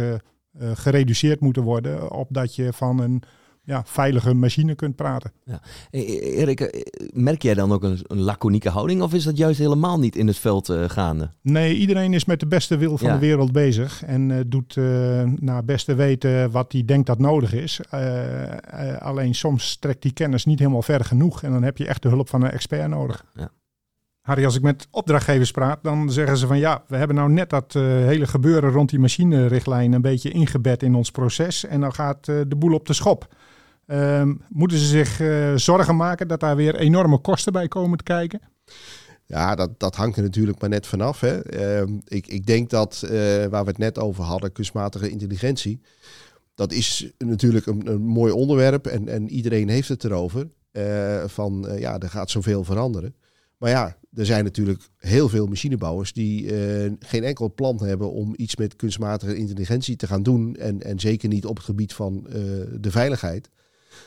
gereduceerd 0.59 1.41
moeten 1.41 1.63
worden, 1.63 2.11
opdat 2.11 2.55
je 2.55 2.73
van 2.73 3.01
een 3.01 3.23
ja, 3.67 3.83
veilige 3.85 4.35
machine 4.35 4.75
kunt 4.75 4.97
praten. 4.97 5.33
Ja. 5.45 5.61
Erik, 5.91 6.87
merk 7.15 7.43
jij 7.43 7.55
dan 7.55 7.73
ook 7.73 7.83
een, 7.83 7.99
een, 8.07 8.21
laconieke 8.21 8.69
houding 8.69 9.03
of 9.03 9.15
is 9.15 9.25
dat 9.25 9.37
juist 9.37 9.59
helemaal 9.59 9.99
niet 9.99 10.17
in 10.17 10.27
het 10.27 10.39
veld 10.39 10.69
uh, 10.69 10.89
gaande? 10.89 11.31
Nee, 11.43 11.77
iedereen 11.77 12.13
is 12.15 12.25
met 12.25 12.41
de 12.41 12.47
beste 12.47 12.77
wil 12.77 12.99
van 12.99 13.09
ja. 13.09 13.15
de 13.15 13.21
wereld 13.21 13.53
bezig 13.53 14.05
en 14.05 14.31
uh, 14.31 14.41
doet 14.47 14.77
uh, 14.77 14.85
naar 15.23 15.65
beste 15.65 15.95
weten 15.95 16.51
wat 16.51 16.73
hij 16.73 16.85
denkt 16.85 17.07
dat 17.07 17.19
nodig 17.19 17.53
is. 17.53 17.81
alleen 18.99 19.35
soms 19.35 19.77
trekt 19.77 20.03
die 20.03 20.13
kennis 20.13 20.45
niet 20.45 20.59
helemaal 20.59 20.83
ver 20.83 21.05
genoeg 21.05 21.43
en 21.43 21.53
dan 21.53 21.63
heb 21.63 21.77
je 21.77 21.87
echt 21.87 22.03
de 22.03 22.09
hulp 22.09 22.29
van 22.29 22.43
een 22.43 22.51
expert 22.51 22.89
nodig. 22.89 23.25
Ja. 23.35 23.51
Harry, 24.27 24.45
als 24.45 24.57
ik 24.57 24.63
met 24.63 24.89
opdrachtgevers 24.91 25.51
praat, 25.51 25.79
dan 25.83 26.13
zeggen 26.13 26.37
ze 26.37 26.47
van 26.47 26.59
ja, 26.59 26.83
we 26.87 26.97
hebben 26.97 27.17
nou 27.17 27.31
net 27.31 27.51
dat 27.51 27.75
uh, 27.75 27.83
hele 27.83 28.27
gebeuren 28.27 28.71
rond 28.71 28.91
die 28.91 28.99
machinerichtlijn 28.99 29.93
een 29.93 30.01
beetje 30.01 30.31
ingebed 30.31 30.83
in 30.83 30.95
ons 30.95 31.11
proces 31.11 31.65
en 31.65 31.81
dan 31.81 31.95
gaat 31.95 32.29
uh, 32.29 32.41
de 32.49 32.57
boel 32.57 32.75
op 32.75 32.87
de 32.87 32.93
schop. 32.93 33.35
Uh, 33.87 34.23
moeten 34.49 34.79
ze 34.79 34.87
zich 34.87 35.21
uh, 35.21 35.53
zorgen 35.55 35.97
maken 35.97 36.29
dat 36.29 36.41
daar 36.41 36.57
weer 36.57 36.75
enorme 36.75 37.19
kosten 37.19 37.53
bij 37.53 37.69
komen 37.69 37.99
te 37.99 38.05
kijken? 38.05 38.41
Ja, 39.25 39.55
dat, 39.55 39.81
dat 39.81 39.97
hangt 39.97 40.17
er 40.17 40.23
natuurlijk 40.23 40.61
maar 40.61 40.69
net 40.69 40.87
vanaf. 40.87 41.21
Hè. 41.21 41.43
Ehm, 41.43 41.99
ik, 42.05 42.27
ik 42.27 42.47
denk 42.47 42.71
dat, 42.71 43.01
waar 43.51 43.65
we 43.65 43.71
het 43.71 43.79
net 43.79 43.99
over 43.99 44.25
hadden, 44.25 44.53
kunstmatige 44.53 45.11
intelligentie, 45.11 45.81
dat 46.55 46.73
is 46.73 47.13
natuurlijk 47.19 47.67
een, 47.67 47.87
een 47.87 48.03
mooi 48.03 48.33
onderwerp 48.33 48.87
en, 48.87 49.09
en 49.09 49.29
iedereen 49.29 49.69
heeft 49.69 49.89
het 49.89 50.05
erover. 50.05 50.49
van 51.27 51.67
ja, 51.79 51.99
er 51.99 52.11
gaat 52.11 52.31
zoveel 52.31 52.65
veranderen. 52.65 53.15
Maar 53.57 53.71
ja, 53.71 53.97
er 54.15 54.27
zijn 54.27 54.45
natuurlijk 54.45 54.83
heel 54.97 55.29
veel 55.29 55.47
machinebouwers 55.47 56.13
die 56.13 56.49
geen 56.99 57.25
enkel 57.25 57.55
plan 57.55 57.85
hebben 57.85 58.13
om 58.13 58.35
iets 58.37 58.57
met 58.57 58.77
kunstmatige 58.77 59.37
intelligentie 59.37 59.97
te 59.97 60.07
gaan 60.07 60.23
doen. 60.23 60.57
En, 60.57 60.83
en 60.83 61.01
zeker 61.01 61.29
niet 61.29 61.47
op 61.47 61.57
het 61.57 61.65
gebied 61.65 61.95
van 61.95 62.27
de 62.81 62.91
veiligheid. 62.91 63.51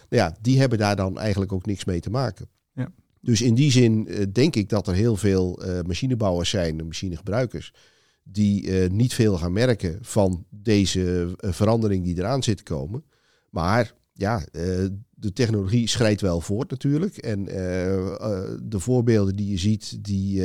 Nou 0.10 0.23
ja, 0.23 0.38
die 0.41 0.60
hebben 0.60 0.78
daar 0.78 0.95
dan 0.95 1.19
eigenlijk 1.19 1.52
ook 1.52 1.65
niks 1.65 1.86
mee 1.86 1.99
te 1.99 2.10
maken. 2.10 2.49
Ja. 2.73 2.91
Dus 3.21 3.41
in 3.41 3.56
die 3.56 3.71
zin 3.71 4.06
uh, 4.08 4.25
denk 4.34 4.56
ik 4.56 4.69
dat 4.69 4.88
er 4.88 4.93
heel 4.93 5.15
veel 5.15 5.62
machinebouwers 5.86 6.49
zijn, 6.49 6.86
machinegebruikers, 6.86 7.73
die 8.23 8.71
niet 8.71 9.13
veel 9.13 9.38
gaan 9.38 9.54
merken 9.54 9.97
van 10.02 10.45
deze 10.49 11.34
verandering 11.38 12.04
die 12.04 12.17
eraan 12.17 12.43
zit 12.43 12.58
te 12.58 12.63
komen. 12.63 13.04
Maar 13.49 13.93
ja, 14.13 14.43
de 15.10 15.34
technologie 15.34 15.88
schrijdt 15.88 16.21
wel 16.21 16.41
voort 16.41 16.69
natuurlijk. 16.69 17.17
En 17.17 17.45
de 18.63 18.80
voorbeelden 18.80 19.36
die 19.36 19.49
je 19.49 19.58
ziet, 19.58 20.04
die, 20.04 20.43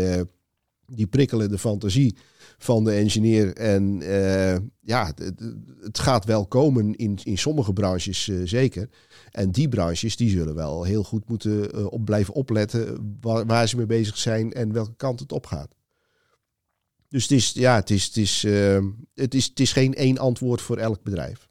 die 0.87 1.07
prikkelen 1.07 1.51
de 1.51 1.59
fantasie 1.59 2.17
van 2.59 2.85
de 2.85 2.93
engineer. 2.93 3.57
En 3.57 4.01
ja, 4.81 5.07
het, 5.07 5.33
het, 5.81 5.99
gaat 5.99 6.25
wel 6.25 6.47
komen 6.47 6.95
in, 6.95 7.19
in 7.23 7.39
sommige 7.39 7.73
branches 7.73 8.31
zeker. 8.45 8.89
En 9.31 9.51
die 9.51 9.69
branches 9.69 10.17
die 10.17 10.31
zullen 10.31 10.55
wel 10.55 10.83
heel 10.85 11.05
goed 11.05 11.29
moeten 11.29 11.91
op 11.91 12.05
blijven 12.05 12.35
opletten 12.35 13.17
waar, 13.21 13.47
waar, 13.47 13.69
ze 13.69 13.77
mee 13.77 13.87
bezig 13.87 14.19
zijn 14.19 14.53
en 14.53 14.73
welke 14.73 14.95
kant 14.97 15.21
het 15.21 15.33
op 15.33 15.47
gaat. 15.47 15.75
Dus 17.09 17.23
het 17.23 17.33
is, 17.33 17.53
ja, 17.53 17.75
het 17.75 17.91
is, 17.91 18.05
het 18.05 18.17
is, 18.17 18.43
het 19.15 19.35
is, 19.35 19.45
het 19.45 19.61
is 19.61 19.73
geen 19.73 19.95
één 19.95 20.19
antwoord 20.19 20.61
voor 20.61 20.77
elk 20.77 21.03
bedrijf. 21.03 21.49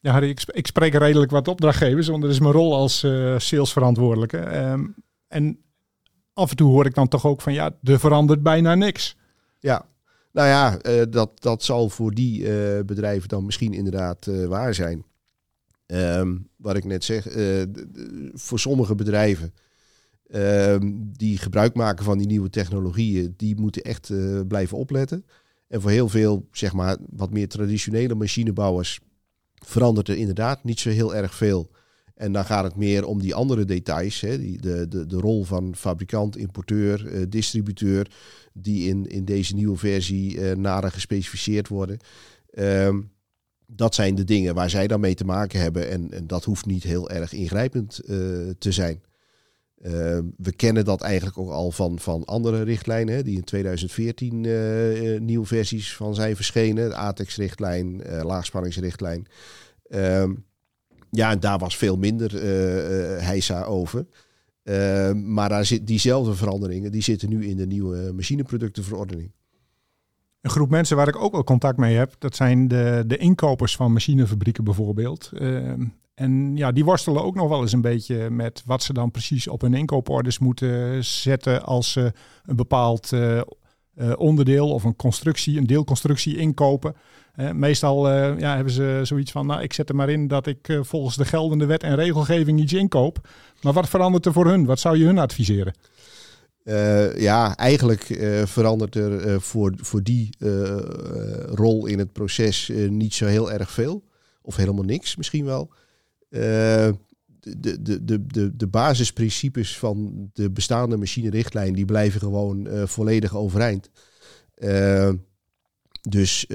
Ja, 0.00 0.12
Harry, 0.12 0.28
ik, 0.28 0.42
ik 0.46 0.66
spreek 0.66 0.94
redelijk 0.94 1.30
wat 1.30 1.48
opdrachtgevers, 1.48 2.08
want 2.08 2.22
dat 2.22 2.30
is 2.30 2.40
mijn 2.40 2.52
rol 2.52 2.74
als 2.74 2.98
salesverantwoordelijke. 3.36 4.56
Um, 4.56 4.94
en 5.28 5.58
af 6.32 6.50
en 6.50 6.56
toe 6.56 6.70
hoor 6.70 6.86
ik 6.86 6.94
dan 6.94 7.08
toch 7.08 7.26
ook 7.26 7.40
van 7.40 7.52
ja, 7.52 7.76
er 7.82 7.98
verandert 7.98 8.42
bijna 8.42 8.74
niks. 8.74 9.16
Ja, 9.58 9.86
nou 10.38 10.50
ja, 10.50 10.78
uh, 10.86 11.02
dat, 11.10 11.42
dat 11.42 11.62
zal 11.62 11.88
voor 11.88 12.14
die 12.14 12.40
uh, 12.40 12.80
bedrijven 12.84 13.28
dan 13.28 13.44
misschien 13.44 13.72
inderdaad 13.72 14.26
waar 14.26 14.74
zijn. 14.74 15.04
Um, 15.86 16.48
wat 16.56 16.76
ik 16.76 16.84
net 16.84 17.04
zeg, 17.04 17.26
voor 18.32 18.58
sommige 18.58 18.94
bedrijven 18.94 19.54
um, 20.30 21.12
die 21.12 21.38
gebruik 21.38 21.74
maken 21.74 22.04
van 22.04 22.18
die 22.18 22.26
nieuwe 22.26 22.50
technologieën, 22.50 23.34
die 23.36 23.56
moeten 23.56 23.82
echt 23.82 24.10
blijven 24.48 24.78
opletten. 24.78 25.24
En 25.68 25.80
voor 25.80 25.90
heel 25.90 26.08
veel, 26.08 26.48
zeg 26.52 26.72
maar, 26.72 26.96
wat 27.10 27.30
meer 27.30 27.48
traditionele 27.48 28.14
machinebouwers 28.14 29.00
verandert 29.54 30.08
er 30.08 30.16
inderdaad 30.16 30.64
niet 30.64 30.80
zo 30.80 30.90
heel 30.90 31.14
erg 31.14 31.34
veel. 31.34 31.70
En 32.18 32.32
dan 32.32 32.44
gaat 32.44 32.64
het 32.64 32.76
meer 32.76 33.06
om 33.06 33.20
die 33.20 33.34
andere 33.34 33.64
details. 33.64 34.20
Hè, 34.20 34.38
die, 34.38 34.60
de, 34.60 34.88
de, 34.88 35.06
de 35.06 35.16
rol 35.16 35.44
van 35.44 35.76
fabrikant, 35.76 36.36
importeur, 36.36 37.12
uh, 37.12 37.22
distributeur, 37.28 38.10
die 38.52 38.88
in, 38.88 39.06
in 39.06 39.24
deze 39.24 39.54
nieuwe 39.54 39.76
versie 39.76 40.36
uh, 40.36 40.52
nader 40.52 40.90
gespecificeerd 40.90 41.68
worden. 41.68 41.98
Um, 42.58 43.10
dat 43.66 43.94
zijn 43.94 44.14
de 44.14 44.24
dingen 44.24 44.54
waar 44.54 44.70
zij 44.70 44.86
dan 44.86 45.00
mee 45.00 45.14
te 45.14 45.24
maken 45.24 45.60
hebben. 45.60 45.90
En, 45.90 46.10
en 46.10 46.26
dat 46.26 46.44
hoeft 46.44 46.66
niet 46.66 46.82
heel 46.82 47.10
erg 47.10 47.32
ingrijpend 47.32 48.00
uh, 48.02 48.16
te 48.58 48.72
zijn. 48.72 49.02
Uh, 49.82 50.18
we 50.36 50.52
kennen 50.56 50.84
dat 50.84 51.00
eigenlijk 51.00 51.38
ook 51.38 51.50
al 51.50 51.70
van, 51.70 51.98
van 51.98 52.24
andere 52.24 52.62
richtlijnen, 52.62 53.24
die 53.24 53.36
in 53.36 53.44
2014 53.44 54.44
uh, 54.44 55.20
nieuwe 55.20 55.46
versies 55.46 55.96
van 55.96 56.14
zijn 56.14 56.36
verschenen. 56.36 56.88
De 56.88 56.94
ATEX-richtlijn, 56.94 58.02
laagspanningsrichtlijn. 58.22 59.26
Ehm, 59.88 60.34
ja, 61.10 61.36
daar 61.36 61.58
was 61.58 61.76
veel 61.76 61.96
minder 61.96 62.32
heisa 63.22 63.62
over. 63.62 64.06
Ehm, 64.68 65.32
maar 65.32 65.48
daar 65.48 65.64
zit 65.64 65.86
diezelfde 65.86 66.34
veranderingen, 66.34 66.92
die 66.92 67.02
zitten 67.02 67.28
nu 67.28 67.46
in 67.46 67.56
de 67.56 67.66
nieuwe 67.66 68.12
machineproductenverordening. 68.14 69.32
Een 70.40 70.50
groep 70.50 70.70
mensen 70.70 70.96
waar 70.96 71.08
ik 71.08 71.16
ook 71.16 71.32
wel 71.32 71.44
contact 71.44 71.78
mee 71.78 71.96
heb, 71.96 72.14
dat 72.18 72.36
zijn 72.36 72.68
de, 72.68 73.04
de 73.06 73.16
inkopers 73.16 73.76
van 73.76 73.92
machinefabrieken 73.92 74.64
bijvoorbeeld. 74.64 75.30
En 76.14 76.56
ja, 76.56 76.72
die 76.72 76.84
worstelen 76.84 77.22
ook 77.22 77.34
nog 77.34 77.48
wel 77.48 77.60
eens 77.60 77.72
een 77.72 77.80
beetje 77.80 78.30
met 78.30 78.62
wat 78.66 78.82
ze 78.82 78.92
dan 78.92 79.10
precies 79.10 79.48
op 79.48 79.60
hun 79.60 79.74
inkooporders 79.74 80.38
moeten 80.38 81.04
zetten 81.04 81.64
als 81.64 81.92
ze 81.92 82.12
een 82.44 82.56
bepaald 82.56 83.10
onderdeel 84.16 84.70
of 84.70 84.84
een 84.84 84.96
constructie, 84.96 85.58
een 85.58 85.66
deelconstructie 85.66 86.36
inkopen. 86.36 86.94
Meestal 87.52 88.08
ja, 88.38 88.54
hebben 88.54 88.72
ze 88.72 89.00
zoiets 89.02 89.30
van, 89.32 89.46
nou 89.46 89.62
ik 89.62 89.72
zet 89.72 89.88
er 89.88 89.94
maar 89.94 90.08
in 90.08 90.28
dat 90.28 90.46
ik 90.46 90.78
volgens 90.80 91.16
de 91.16 91.24
geldende 91.24 91.66
wet 91.66 91.82
en 91.82 91.94
regelgeving 91.94 92.60
iets 92.60 92.72
inkoop. 92.72 93.28
Maar 93.62 93.72
wat 93.72 93.88
verandert 93.88 94.26
er 94.26 94.32
voor 94.32 94.46
hun? 94.46 94.64
Wat 94.64 94.78
zou 94.78 94.98
je 94.98 95.04
hun 95.04 95.18
adviseren? 95.18 95.74
ja, 97.16 97.56
eigenlijk 97.56 98.02
verandert 98.44 98.94
er 98.94 99.40
voor, 99.40 99.72
voor 99.76 100.02
die 100.02 100.30
rol 101.54 101.86
in 101.86 101.98
het 101.98 102.12
proces 102.12 102.70
niet 102.88 103.14
zo 103.14 103.26
heel 103.26 103.52
erg 103.52 103.70
veel. 103.70 104.04
Of 104.42 104.56
helemaal 104.56 104.84
niks 104.84 105.16
misschien 105.16 105.44
wel. 105.44 105.72
De, 106.28 106.96
de, 107.58 108.04
de, 108.04 108.26
de, 108.26 108.56
de 108.56 108.66
basisprincipes 108.66 109.78
van 109.78 110.30
de 110.32 110.50
bestaande 110.50 110.96
machinerichtlijn 110.96 111.72
die 111.72 111.84
blijven 111.84 112.20
gewoon 112.20 112.68
volledig 112.86 113.36
overeind. 113.36 113.90
Dus 116.08 116.46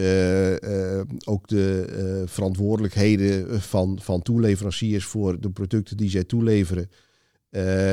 ook 1.26 1.48
de 1.48 2.24
verantwoordelijkheden 2.26 3.62
van, 3.62 4.00
van 4.02 4.22
toeleveranciers 4.22 5.06
voor 5.06 5.40
de 5.40 5.50
producten 5.50 5.98
die 5.98 6.10
zij 6.10 6.24
toeleveren. 6.24 6.90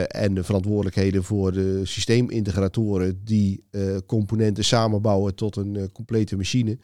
en 0.07 0.35
de 0.35 0.45
verantwoordelijkheden 0.45 1.25
voor 1.25 1.53
de 1.53 1.81
systeemintegratoren 1.85 3.21
die 3.25 3.65
componenten 4.07 4.65
samenbouwen 4.65 5.35
tot 5.35 5.57
een 5.57 5.93
complete 5.93 6.37
machine. 6.37 6.79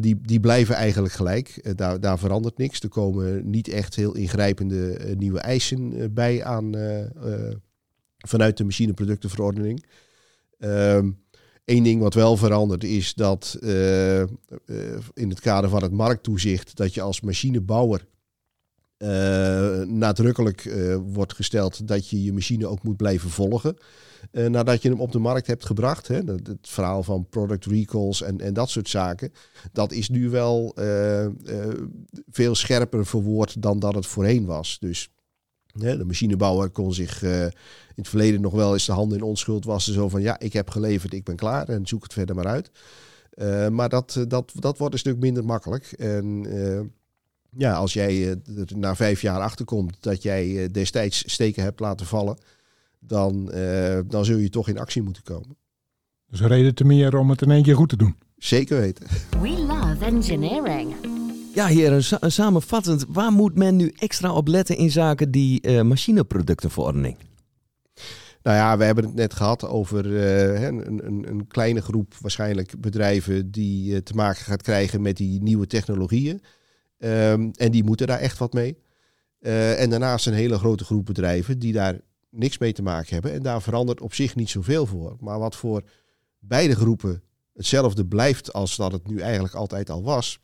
Die, 0.00 0.20
die 0.20 0.40
blijven 0.40 0.74
eigenlijk 0.74 1.14
gelijk. 1.14 1.76
Daar, 1.76 2.00
daar 2.00 2.18
verandert 2.18 2.58
niks. 2.58 2.80
Er 2.80 2.88
komen 2.88 3.50
niet 3.50 3.68
echt 3.68 3.96
heel 3.96 4.14
ingrijpende 4.14 5.14
nieuwe 5.18 5.40
eisen 5.40 6.12
bij 6.14 6.44
aan 6.44 6.74
vanuit 8.16 8.56
de 8.56 8.64
machineproductenverordening. 8.64 9.84
Eén 11.66 11.82
ding 11.82 12.00
wat 12.00 12.14
wel 12.14 12.36
verandert 12.36 12.84
is 12.84 13.14
dat 13.14 13.58
in 15.14 15.28
het 15.28 15.40
kader 15.40 15.70
van 15.70 15.82
het 15.82 15.92
markttoezicht 15.92 16.76
dat 16.76 16.94
je 16.94 17.00
als 17.00 17.20
machinebouwer 17.20 18.06
nadrukkelijk 19.86 20.74
wordt 21.04 21.34
gesteld 21.34 21.88
dat 21.88 22.08
je 22.08 22.22
je 22.22 22.32
machine 22.32 22.66
ook 22.66 22.82
moet 22.82 22.96
blijven 22.96 23.30
volgen. 23.30 23.76
Nadat 24.30 24.82
je 24.82 24.88
hem 24.88 25.00
op 25.00 25.12
de 25.12 25.18
markt 25.18 25.46
hebt 25.46 25.64
gebracht. 25.64 26.08
Hè, 26.08 26.16
het, 26.16 26.46
het, 26.46 26.68
verhaal 26.68 27.02
van 27.02 27.26
product 27.28 27.64
recalls 27.64 28.22
en, 28.22 28.40
en 28.40 28.54
dat 28.54 28.70
soort 28.70 28.88
zaken. 28.88 29.32
Dat 29.72 29.92
is 29.92 30.08
nu 30.08 30.30
wel 30.30 30.74
veel 32.30 32.54
scherper 32.54 33.06
verwoord 33.06 33.62
dan 33.62 33.78
dat 33.78 33.94
het 33.94 34.06
voorheen 34.06 34.44
was. 34.44 34.76
Dus 34.80 35.10
de 35.78 36.04
machinebouwer 36.04 36.70
kon 36.70 36.94
zich 36.94 37.22
in 37.22 37.52
het 37.94 38.08
verleden 38.08 38.40
nog 38.40 38.52
wel 38.52 38.72
eens 38.72 38.86
de 38.86 38.92
handen 38.92 39.18
in 39.18 39.24
onschuld 39.24 39.64
wassen. 39.64 39.92
Zo 39.92 40.08
van 40.08 40.22
ja, 40.22 40.38
ik 40.38 40.52
heb 40.52 40.70
geleverd, 40.70 41.12
ik 41.12 41.24
ben 41.24 41.36
klaar 41.36 41.68
en 41.68 41.86
zoek 41.86 42.02
het 42.02 42.12
verder 42.12 42.34
maar 42.34 42.46
uit. 42.46 42.70
maar 43.72 43.88
dat, 43.88 44.24
dat, 44.28 44.52
dat 44.54 44.78
wordt 44.78 44.92
een 44.92 45.00
stuk 45.00 45.18
minder 45.18 45.44
makkelijk. 45.44 45.92
En 45.92 46.46
ja, 47.50 47.74
als 47.74 47.92
jij 47.92 48.28
er 48.28 48.38
na 48.76 48.96
vijf 48.96 49.20
jaar 49.20 49.40
achterkomt 49.40 49.96
dat 50.00 50.22
jij 50.22 50.70
destijds 50.70 51.32
steken 51.32 51.62
hebt 51.62 51.80
laten 51.80 52.06
vallen 52.06 52.38
dan, 52.98 53.44
dan 54.06 54.24
zul 54.24 54.38
je 54.38 54.48
toch 54.48 54.68
in 54.68 54.78
actie 54.78 55.02
moeten 55.02 55.22
komen. 55.22 55.56
Dus 56.30 56.40
reden 56.40 56.74
te 56.74 56.84
meer 56.84 57.16
om 57.16 57.30
het 57.30 57.42
in 57.42 57.50
één 57.50 57.62
keer 57.62 57.76
goed 57.76 57.88
te 57.88 57.96
doen. 57.96 58.16
Zeker 58.36 58.80
weten. 58.80 59.06
We 59.40 59.48
love 59.48 60.04
engineering. 60.04 60.94
Ja, 61.56 61.66
heren, 61.66 62.04
samenvattend, 62.32 63.04
waar 63.08 63.32
moet 63.32 63.54
men 63.54 63.76
nu 63.76 63.92
extra 63.94 64.32
op 64.32 64.48
letten 64.48 64.76
in 64.76 64.90
zaken 64.90 65.30
die 65.30 65.66
uh, 65.66 65.82
machineproductenverordening? 65.82 67.16
Nou 68.42 68.56
ja, 68.56 68.76
we 68.76 68.84
hebben 68.84 69.04
het 69.04 69.14
net 69.14 69.34
gehad 69.34 69.68
over 69.68 70.06
uh, 70.06 70.62
een, 70.62 71.06
een, 71.06 71.28
een, 71.28 71.46
kleine 71.46 71.82
groep 71.82 72.14
waarschijnlijk 72.20 72.80
bedrijven 72.80 73.50
die 73.50 73.92
uh, 73.92 73.98
te 73.98 74.14
maken 74.14 74.44
gaat 74.44 74.62
krijgen 74.62 75.02
met 75.02 75.16
die 75.16 75.42
nieuwe 75.42 75.66
technologieën. 75.66 76.42
Um, 76.98 77.50
en 77.50 77.70
die 77.70 77.84
moeten 77.84 78.06
daar 78.06 78.18
echt 78.18 78.38
wat 78.38 78.52
mee. 78.52 78.78
En 79.40 79.90
daarnaast 79.90 80.26
een 80.26 80.32
hele 80.32 80.58
grote 80.58 80.84
groep 80.84 81.06
bedrijven 81.06 81.58
die 81.58 81.72
daar 81.72 82.00
niks 82.30 82.58
mee 82.58 82.72
te 82.72 82.82
maken 82.82 83.12
hebben. 83.12 83.32
En 83.32 83.42
daar 83.42 83.62
verandert 83.62 84.00
op 84.00 84.14
zich 84.14 84.34
niet 84.34 84.50
zoveel 84.50 84.86
voor. 84.86 85.16
Maar 85.20 85.38
wat 85.38 85.56
voor 85.56 85.82
beide 86.38 86.74
groepen 86.74 87.22
hetzelfde 87.52 88.06
blijft 88.06 88.52
als 88.52 88.76
dat 88.76 88.92
het 88.92 89.06
nu 89.06 89.20
eigenlijk 89.20 89.54
altijd 89.54 89.90
al 89.90 90.02
was. 90.02 90.40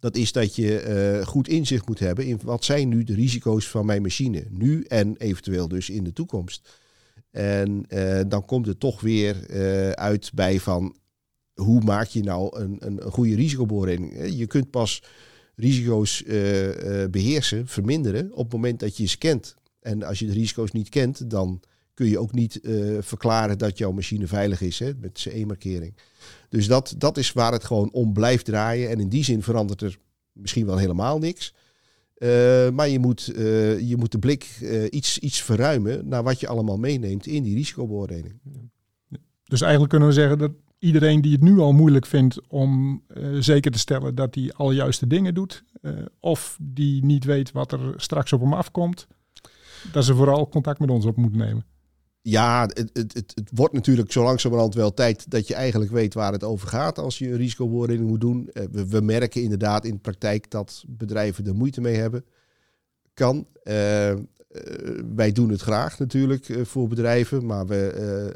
Dat 0.00 0.16
is 0.16 0.32
dat 0.32 0.54
je 0.56 0.80
eh, 0.80 1.26
goed 1.26 1.48
inzicht 1.48 1.86
moet 1.88 1.98
hebben 1.98 2.26
in 2.26 2.40
wat 2.42 2.64
zijn 2.64 2.88
nu 2.88 3.04
de 3.04 3.14
risico's 3.14 3.68
van 3.68 3.86
mijn 3.86 4.02
machine. 4.02 4.44
Nu 4.50 4.82
en 4.82 5.16
eventueel 5.16 5.68
dus 5.68 5.90
in 5.90 6.04
de 6.04 6.12
toekomst. 6.12 6.78
En 7.30 7.84
eh, 7.88 8.20
dan 8.28 8.44
komt 8.44 8.66
het 8.66 8.80
toch 8.80 9.00
weer 9.00 9.50
eh, 9.50 9.90
uit 9.90 10.30
bij 10.34 10.60
van 10.60 10.96
hoe 11.54 11.80
maak 11.80 12.06
je 12.06 12.22
nou 12.22 12.60
een, 12.60 12.76
een, 12.78 13.06
een 13.06 13.12
goede 13.12 13.34
risicobeoordeling. 13.34 14.36
Je 14.38 14.46
kunt 14.46 14.70
pas 14.70 15.02
risico's 15.54 16.22
beheersen, 17.10 17.66
verminderen 17.66 18.32
op 18.32 18.44
het 18.44 18.52
moment 18.52 18.80
dat 18.80 18.96
je 18.96 19.06
ze 19.06 19.18
kent. 19.18 19.54
En 19.80 20.02
als 20.02 20.18
je 20.18 20.26
de 20.26 20.32
risico's 20.32 20.72
niet 20.72 20.88
kent, 20.88 21.30
dan 21.30 21.60
kun 21.96 22.06
je 22.06 22.18
ook 22.18 22.32
niet 22.32 22.60
verklaren 23.00 23.58
dat 23.58 23.78
jouw 23.78 23.92
machine 23.92 24.26
veilig 24.26 24.60
is 24.60 24.78
hè, 24.78 24.92
met 25.00 25.18
CE-markering. 25.18 25.94
Dus 26.48 26.66
dat, 26.66 26.94
dat 26.98 27.16
is 27.16 27.32
waar 27.32 27.52
het 27.52 27.64
gewoon 27.64 27.92
om 27.92 28.12
blijft 28.12 28.44
draaien. 28.44 28.90
En 28.90 29.00
in 29.00 29.08
die 29.08 29.24
zin 29.24 29.42
verandert 29.42 29.80
er 29.80 29.98
misschien 30.32 30.66
wel 30.66 30.76
helemaal 30.76 31.18
niks. 31.18 31.54
Uh, 32.18 32.28
maar 32.70 32.88
je 32.88 32.98
moet, 32.98 33.32
uh, 33.36 33.80
je 33.88 33.96
moet 33.96 34.12
de 34.12 34.18
blik 34.18 34.58
iets, 34.90 35.18
iets 35.18 35.42
verruimen 35.42 36.08
naar 36.08 36.22
wat 36.22 36.40
je 36.40 36.48
allemaal 36.48 36.78
meeneemt 36.78 37.26
in 37.26 37.42
die 37.42 37.54
risicobeoordeling. 37.54 38.40
Dus 39.44 39.60
eigenlijk 39.60 39.90
kunnen 39.90 40.08
we 40.08 40.14
zeggen 40.14 40.38
dat 40.38 40.52
iedereen 40.78 41.20
die 41.20 41.32
het 41.32 41.42
nu 41.42 41.58
al 41.58 41.72
moeilijk 41.72 42.06
vindt 42.06 42.48
om 42.48 43.02
zeker 43.38 43.70
te 43.70 43.78
stellen 43.78 44.14
dat 44.14 44.34
hij 44.34 44.52
alle 44.52 44.74
juiste 44.74 45.06
dingen 45.06 45.34
doet, 45.34 45.64
of 46.20 46.58
die 46.60 47.04
niet 47.04 47.24
weet 47.24 47.52
wat 47.52 47.72
er 47.72 47.94
straks 47.96 48.32
op 48.32 48.40
hem 48.40 48.52
afkomt, 48.52 49.06
dat 49.92 50.04
ze 50.04 50.14
vooral 50.14 50.48
contact 50.48 50.78
met 50.78 50.90
ons 50.90 51.04
op 51.04 51.16
moeten 51.16 51.38
nemen 51.38 51.64
ja, 52.28 52.66
het, 52.66 52.90
het, 52.92 53.12
het, 53.14 53.50
wordt 53.54 53.74
natuurlijk 53.74 54.12
zo 54.12 54.22
langzamerhand 54.22 54.74
wel 54.74 54.94
tijd 54.94 55.30
dat 55.30 55.48
je 55.48 55.54
eigenlijk 55.54 55.90
weet 55.92 56.14
waar 56.14 56.32
het 56.32 56.44
over 56.44 56.68
gaat 56.68 56.98
als 56.98 57.18
je 57.18 57.30
een 57.30 57.36
risicobeoordeling 57.36 58.08
moet 58.08 58.20
doen. 58.20 58.50
Eh, 58.52 58.64
we, 58.88 59.00
merken 59.00 59.42
inderdaad 59.42 59.84
in 59.84 59.92
de 59.92 59.98
praktijk 59.98 60.50
dat 60.50 60.84
bedrijven 60.86 61.46
er 61.46 61.54
moeite 61.54 61.80
mee 61.80 61.96
hebben. 61.96 62.24
Kan. 63.14 63.46
Uh, 63.64 64.14
wij 65.14 65.32
doen 65.32 65.50
het 65.50 65.60
graag 65.60 65.98
natuurlijk 65.98 66.58
voor 66.62 66.88
bedrijven, 66.88 67.46
maar 67.46 67.66
we, 67.66 68.32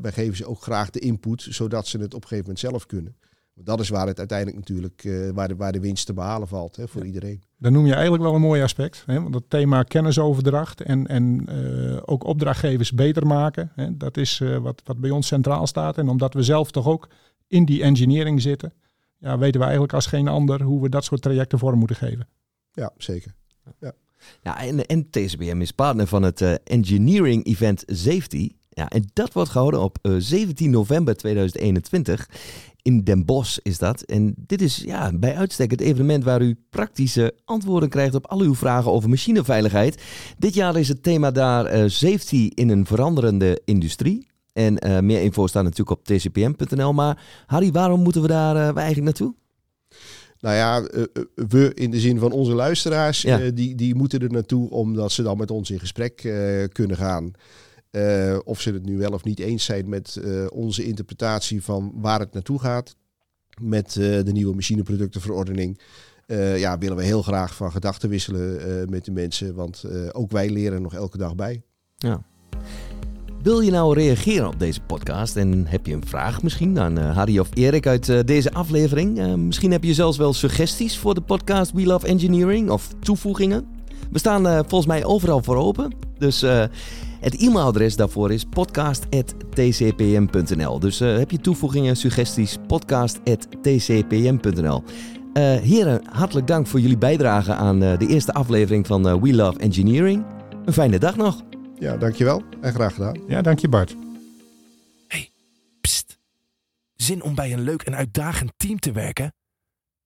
wij 0.00 0.12
geven 0.12 0.36
ze 0.36 0.46
ook 0.46 0.62
graag 0.62 0.90
de 0.90 0.98
input 0.98 1.46
zodat 1.48 1.86
ze 1.86 1.98
het 1.98 2.14
op 2.14 2.22
een 2.22 2.28
gegeven 2.28 2.44
moment 2.44 2.58
zelf 2.58 2.86
kunnen. 2.86 3.16
Dat 3.64 3.80
is 3.80 3.88
waar 3.88 4.06
het 4.06 4.18
uiteindelijk 4.18 4.58
natuurlijk, 4.58 5.04
uh, 5.04 5.30
waar, 5.30 5.48
de, 5.48 5.56
waar 5.56 5.72
de 5.72 5.80
winst 5.80 6.06
te 6.06 6.12
behalen 6.12 6.48
valt 6.48 6.76
hè, 6.76 6.88
voor 6.88 7.06
iedereen. 7.06 7.42
Dan 7.56 7.72
noem 7.72 7.86
je 7.86 7.92
eigenlijk 7.92 8.22
wel 8.22 8.34
een 8.34 8.40
mooi 8.40 8.62
aspect. 8.62 9.02
Hè? 9.06 9.22
Want 9.22 9.34
het 9.34 9.50
thema 9.50 9.82
kennisoverdracht 9.82 10.80
en, 10.80 11.06
en 11.06 11.46
uh, 11.48 11.96
ook 12.04 12.24
opdrachtgevers 12.24 12.92
beter 12.92 13.26
maken. 13.26 13.72
Hè? 13.74 13.96
Dat 13.96 14.16
is 14.16 14.40
uh, 14.40 14.56
wat, 14.56 14.82
wat 14.84 14.98
bij 14.98 15.10
ons 15.10 15.26
centraal 15.26 15.66
staat. 15.66 15.98
En 15.98 16.08
omdat 16.08 16.34
we 16.34 16.42
zelf 16.42 16.70
toch 16.70 16.86
ook 16.86 17.08
in 17.46 17.64
die 17.64 17.82
engineering 17.82 18.42
zitten, 18.42 18.72
ja, 19.18 19.38
weten 19.38 19.56
we 19.56 19.64
eigenlijk 19.66 19.94
als 19.94 20.06
geen 20.06 20.28
ander 20.28 20.62
hoe 20.62 20.82
we 20.82 20.88
dat 20.88 21.04
soort 21.04 21.22
trajecten 21.22 21.58
vorm 21.58 21.78
moeten 21.78 21.96
geven. 21.96 22.28
Ja, 22.72 22.92
zeker. 22.96 23.34
Ja. 23.80 23.92
Ja, 24.42 24.60
en, 24.60 24.86
en 24.86 25.10
TCBM 25.10 25.60
is 25.60 25.72
partner 25.72 26.06
van 26.06 26.22
het 26.22 26.62
Engineering 26.64 27.46
Event 27.46 27.82
Safety. 27.86 28.50
Ja, 28.78 28.88
en 28.88 29.04
dat 29.12 29.32
wordt 29.32 29.50
gehouden 29.50 29.80
op 29.80 29.98
17 30.18 30.70
november 30.70 31.16
2021. 31.16 32.28
In 32.82 33.04
Den 33.04 33.24
Bosch 33.24 33.58
is 33.62 33.78
dat. 33.78 34.02
En 34.02 34.34
dit 34.36 34.62
is 34.62 34.76
ja, 34.76 35.12
bij 35.14 35.36
uitstek 35.36 35.70
het 35.70 35.80
evenement 35.80 36.24
waar 36.24 36.42
u 36.42 36.56
praktische 36.70 37.34
antwoorden 37.44 37.88
krijgt 37.88 38.14
op 38.14 38.26
al 38.26 38.40
uw 38.40 38.54
vragen 38.54 38.92
over 38.92 39.08
machineveiligheid. 39.08 40.02
Dit 40.38 40.54
jaar 40.54 40.76
is 40.76 40.88
het 40.88 41.02
thema 41.02 41.30
daar 41.30 41.74
uh, 41.74 41.88
safety 41.88 42.50
in 42.54 42.68
een 42.68 42.86
veranderende 42.86 43.60
industrie. 43.64 44.26
En 44.52 44.86
uh, 44.86 44.98
meer 44.98 45.22
info 45.22 45.46
staat 45.46 45.62
natuurlijk 45.62 45.98
op 45.98 46.04
tcpm.nl. 46.04 46.92
Maar 46.92 47.22
Harry, 47.46 47.70
waarom 47.70 48.02
moeten 48.02 48.22
we 48.22 48.28
daar 48.28 48.56
eigenlijk 48.56 49.04
naartoe? 49.04 49.34
Nou 50.40 50.56
ja, 50.56 50.82
we 51.34 51.74
in 51.74 51.90
de 51.90 52.00
zin 52.00 52.18
van 52.18 52.32
onze 52.32 52.52
luisteraars, 52.52 53.22
ja. 53.22 53.50
die, 53.50 53.74
die 53.74 53.94
moeten 53.94 54.20
er 54.20 54.30
naartoe 54.30 54.70
omdat 54.70 55.12
ze 55.12 55.22
dan 55.22 55.36
met 55.36 55.50
ons 55.50 55.70
in 55.70 55.78
gesprek 55.78 56.16
kunnen 56.72 56.96
gaan. 56.96 57.32
Uh, 57.90 58.38
of 58.44 58.60
ze 58.60 58.72
het 58.72 58.84
nu 58.84 58.98
wel 58.98 59.10
of 59.10 59.24
niet 59.24 59.38
eens 59.38 59.64
zijn 59.64 59.88
met 59.88 60.18
uh, 60.24 60.46
onze 60.50 60.84
interpretatie 60.84 61.64
van 61.64 61.92
waar 61.94 62.20
het 62.20 62.32
naartoe 62.32 62.60
gaat. 62.60 62.96
Met 63.60 63.94
uh, 63.94 64.24
de 64.24 64.32
nieuwe 64.32 64.54
machineproductenverordening. 64.54 65.80
ja, 66.56 66.78
willen 66.78 66.96
we 66.96 67.04
heel 67.04 67.22
graag 67.22 67.54
van 67.54 67.72
gedachten 67.72 68.08
wisselen 68.08 68.90
met 68.90 69.04
de 69.04 69.10
mensen. 69.10 69.54
Want 69.54 69.84
ook 70.12 70.30
wij 70.30 70.50
leren 70.50 70.82
nog 70.82 70.94
elke 70.94 71.18
dag 71.18 71.34
bij. 71.34 71.62
Ja. 71.96 72.22
Wil 73.42 73.60
je 73.60 73.70
nou 73.70 73.94
reageren 73.94 74.46
op 74.46 74.58
deze 74.58 74.80
podcast 74.80 75.36
en 75.36 75.66
heb 75.66 75.86
je 75.86 75.94
een 75.94 76.06
vraag 76.06 76.42
misschien 76.42 76.78
aan 76.78 76.96
Harry 76.96 77.38
of 77.38 77.48
Erik 77.54 77.86
uit 77.86 78.26
deze 78.26 78.52
aflevering? 78.52 79.36
misschien 79.36 79.70
heb 79.72 79.84
je 79.84 79.94
zelfs 79.94 80.16
wel 80.16 80.32
suggesties 80.32 80.98
voor 80.98 81.14
de 81.14 81.20
podcast 81.20 81.72
We 81.72 81.86
Love 81.86 82.06
Engineering 82.06 82.70
of 82.70 82.88
toevoegingen. 83.00 83.66
We 84.10 84.18
staan 84.18 84.42
volgens 84.44 84.86
mij 84.86 85.04
overal 85.04 85.42
voor 85.42 85.56
open. 85.56 85.92
Dus 86.18 86.44
het 87.20 87.40
e-mailadres 87.40 87.96
daarvoor 87.96 88.32
is 88.32 88.44
podcast.tcpm.nl. 88.44 90.78
Dus 90.78 91.00
uh, 91.00 91.16
heb 91.16 91.30
je 91.30 91.40
toevoegingen, 91.40 91.96
suggesties, 91.96 92.56
podcast.tcpm.nl. 92.66 94.82
Uh, 95.34 95.54
eh, 95.54 95.62
heren, 95.62 96.02
hartelijk 96.10 96.46
dank 96.46 96.66
voor 96.66 96.80
jullie 96.80 96.98
bijdrage 96.98 97.54
aan 97.54 97.82
uh, 97.82 97.98
de 97.98 98.06
eerste 98.06 98.32
aflevering 98.32 98.86
van 98.86 99.20
We 99.20 99.34
Love 99.34 99.58
Engineering. 99.58 100.24
Een 100.64 100.72
fijne 100.72 100.98
dag 100.98 101.16
nog. 101.16 101.42
Ja, 101.78 101.96
dankjewel 101.96 102.42
en 102.60 102.72
graag 102.72 102.94
gedaan. 102.94 103.20
Ja, 103.28 103.42
dank 103.42 103.58
je 103.58 103.68
Bart. 103.68 103.96
Hey, 105.06 105.30
pst. 105.80 106.18
Zin 106.94 107.22
om 107.22 107.34
bij 107.34 107.52
een 107.52 107.60
leuk 107.60 107.82
en 107.82 107.94
uitdagend 107.94 108.52
team 108.56 108.78
te 108.78 108.92
werken? 108.92 109.32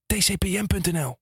tcpm.nl 0.06 1.21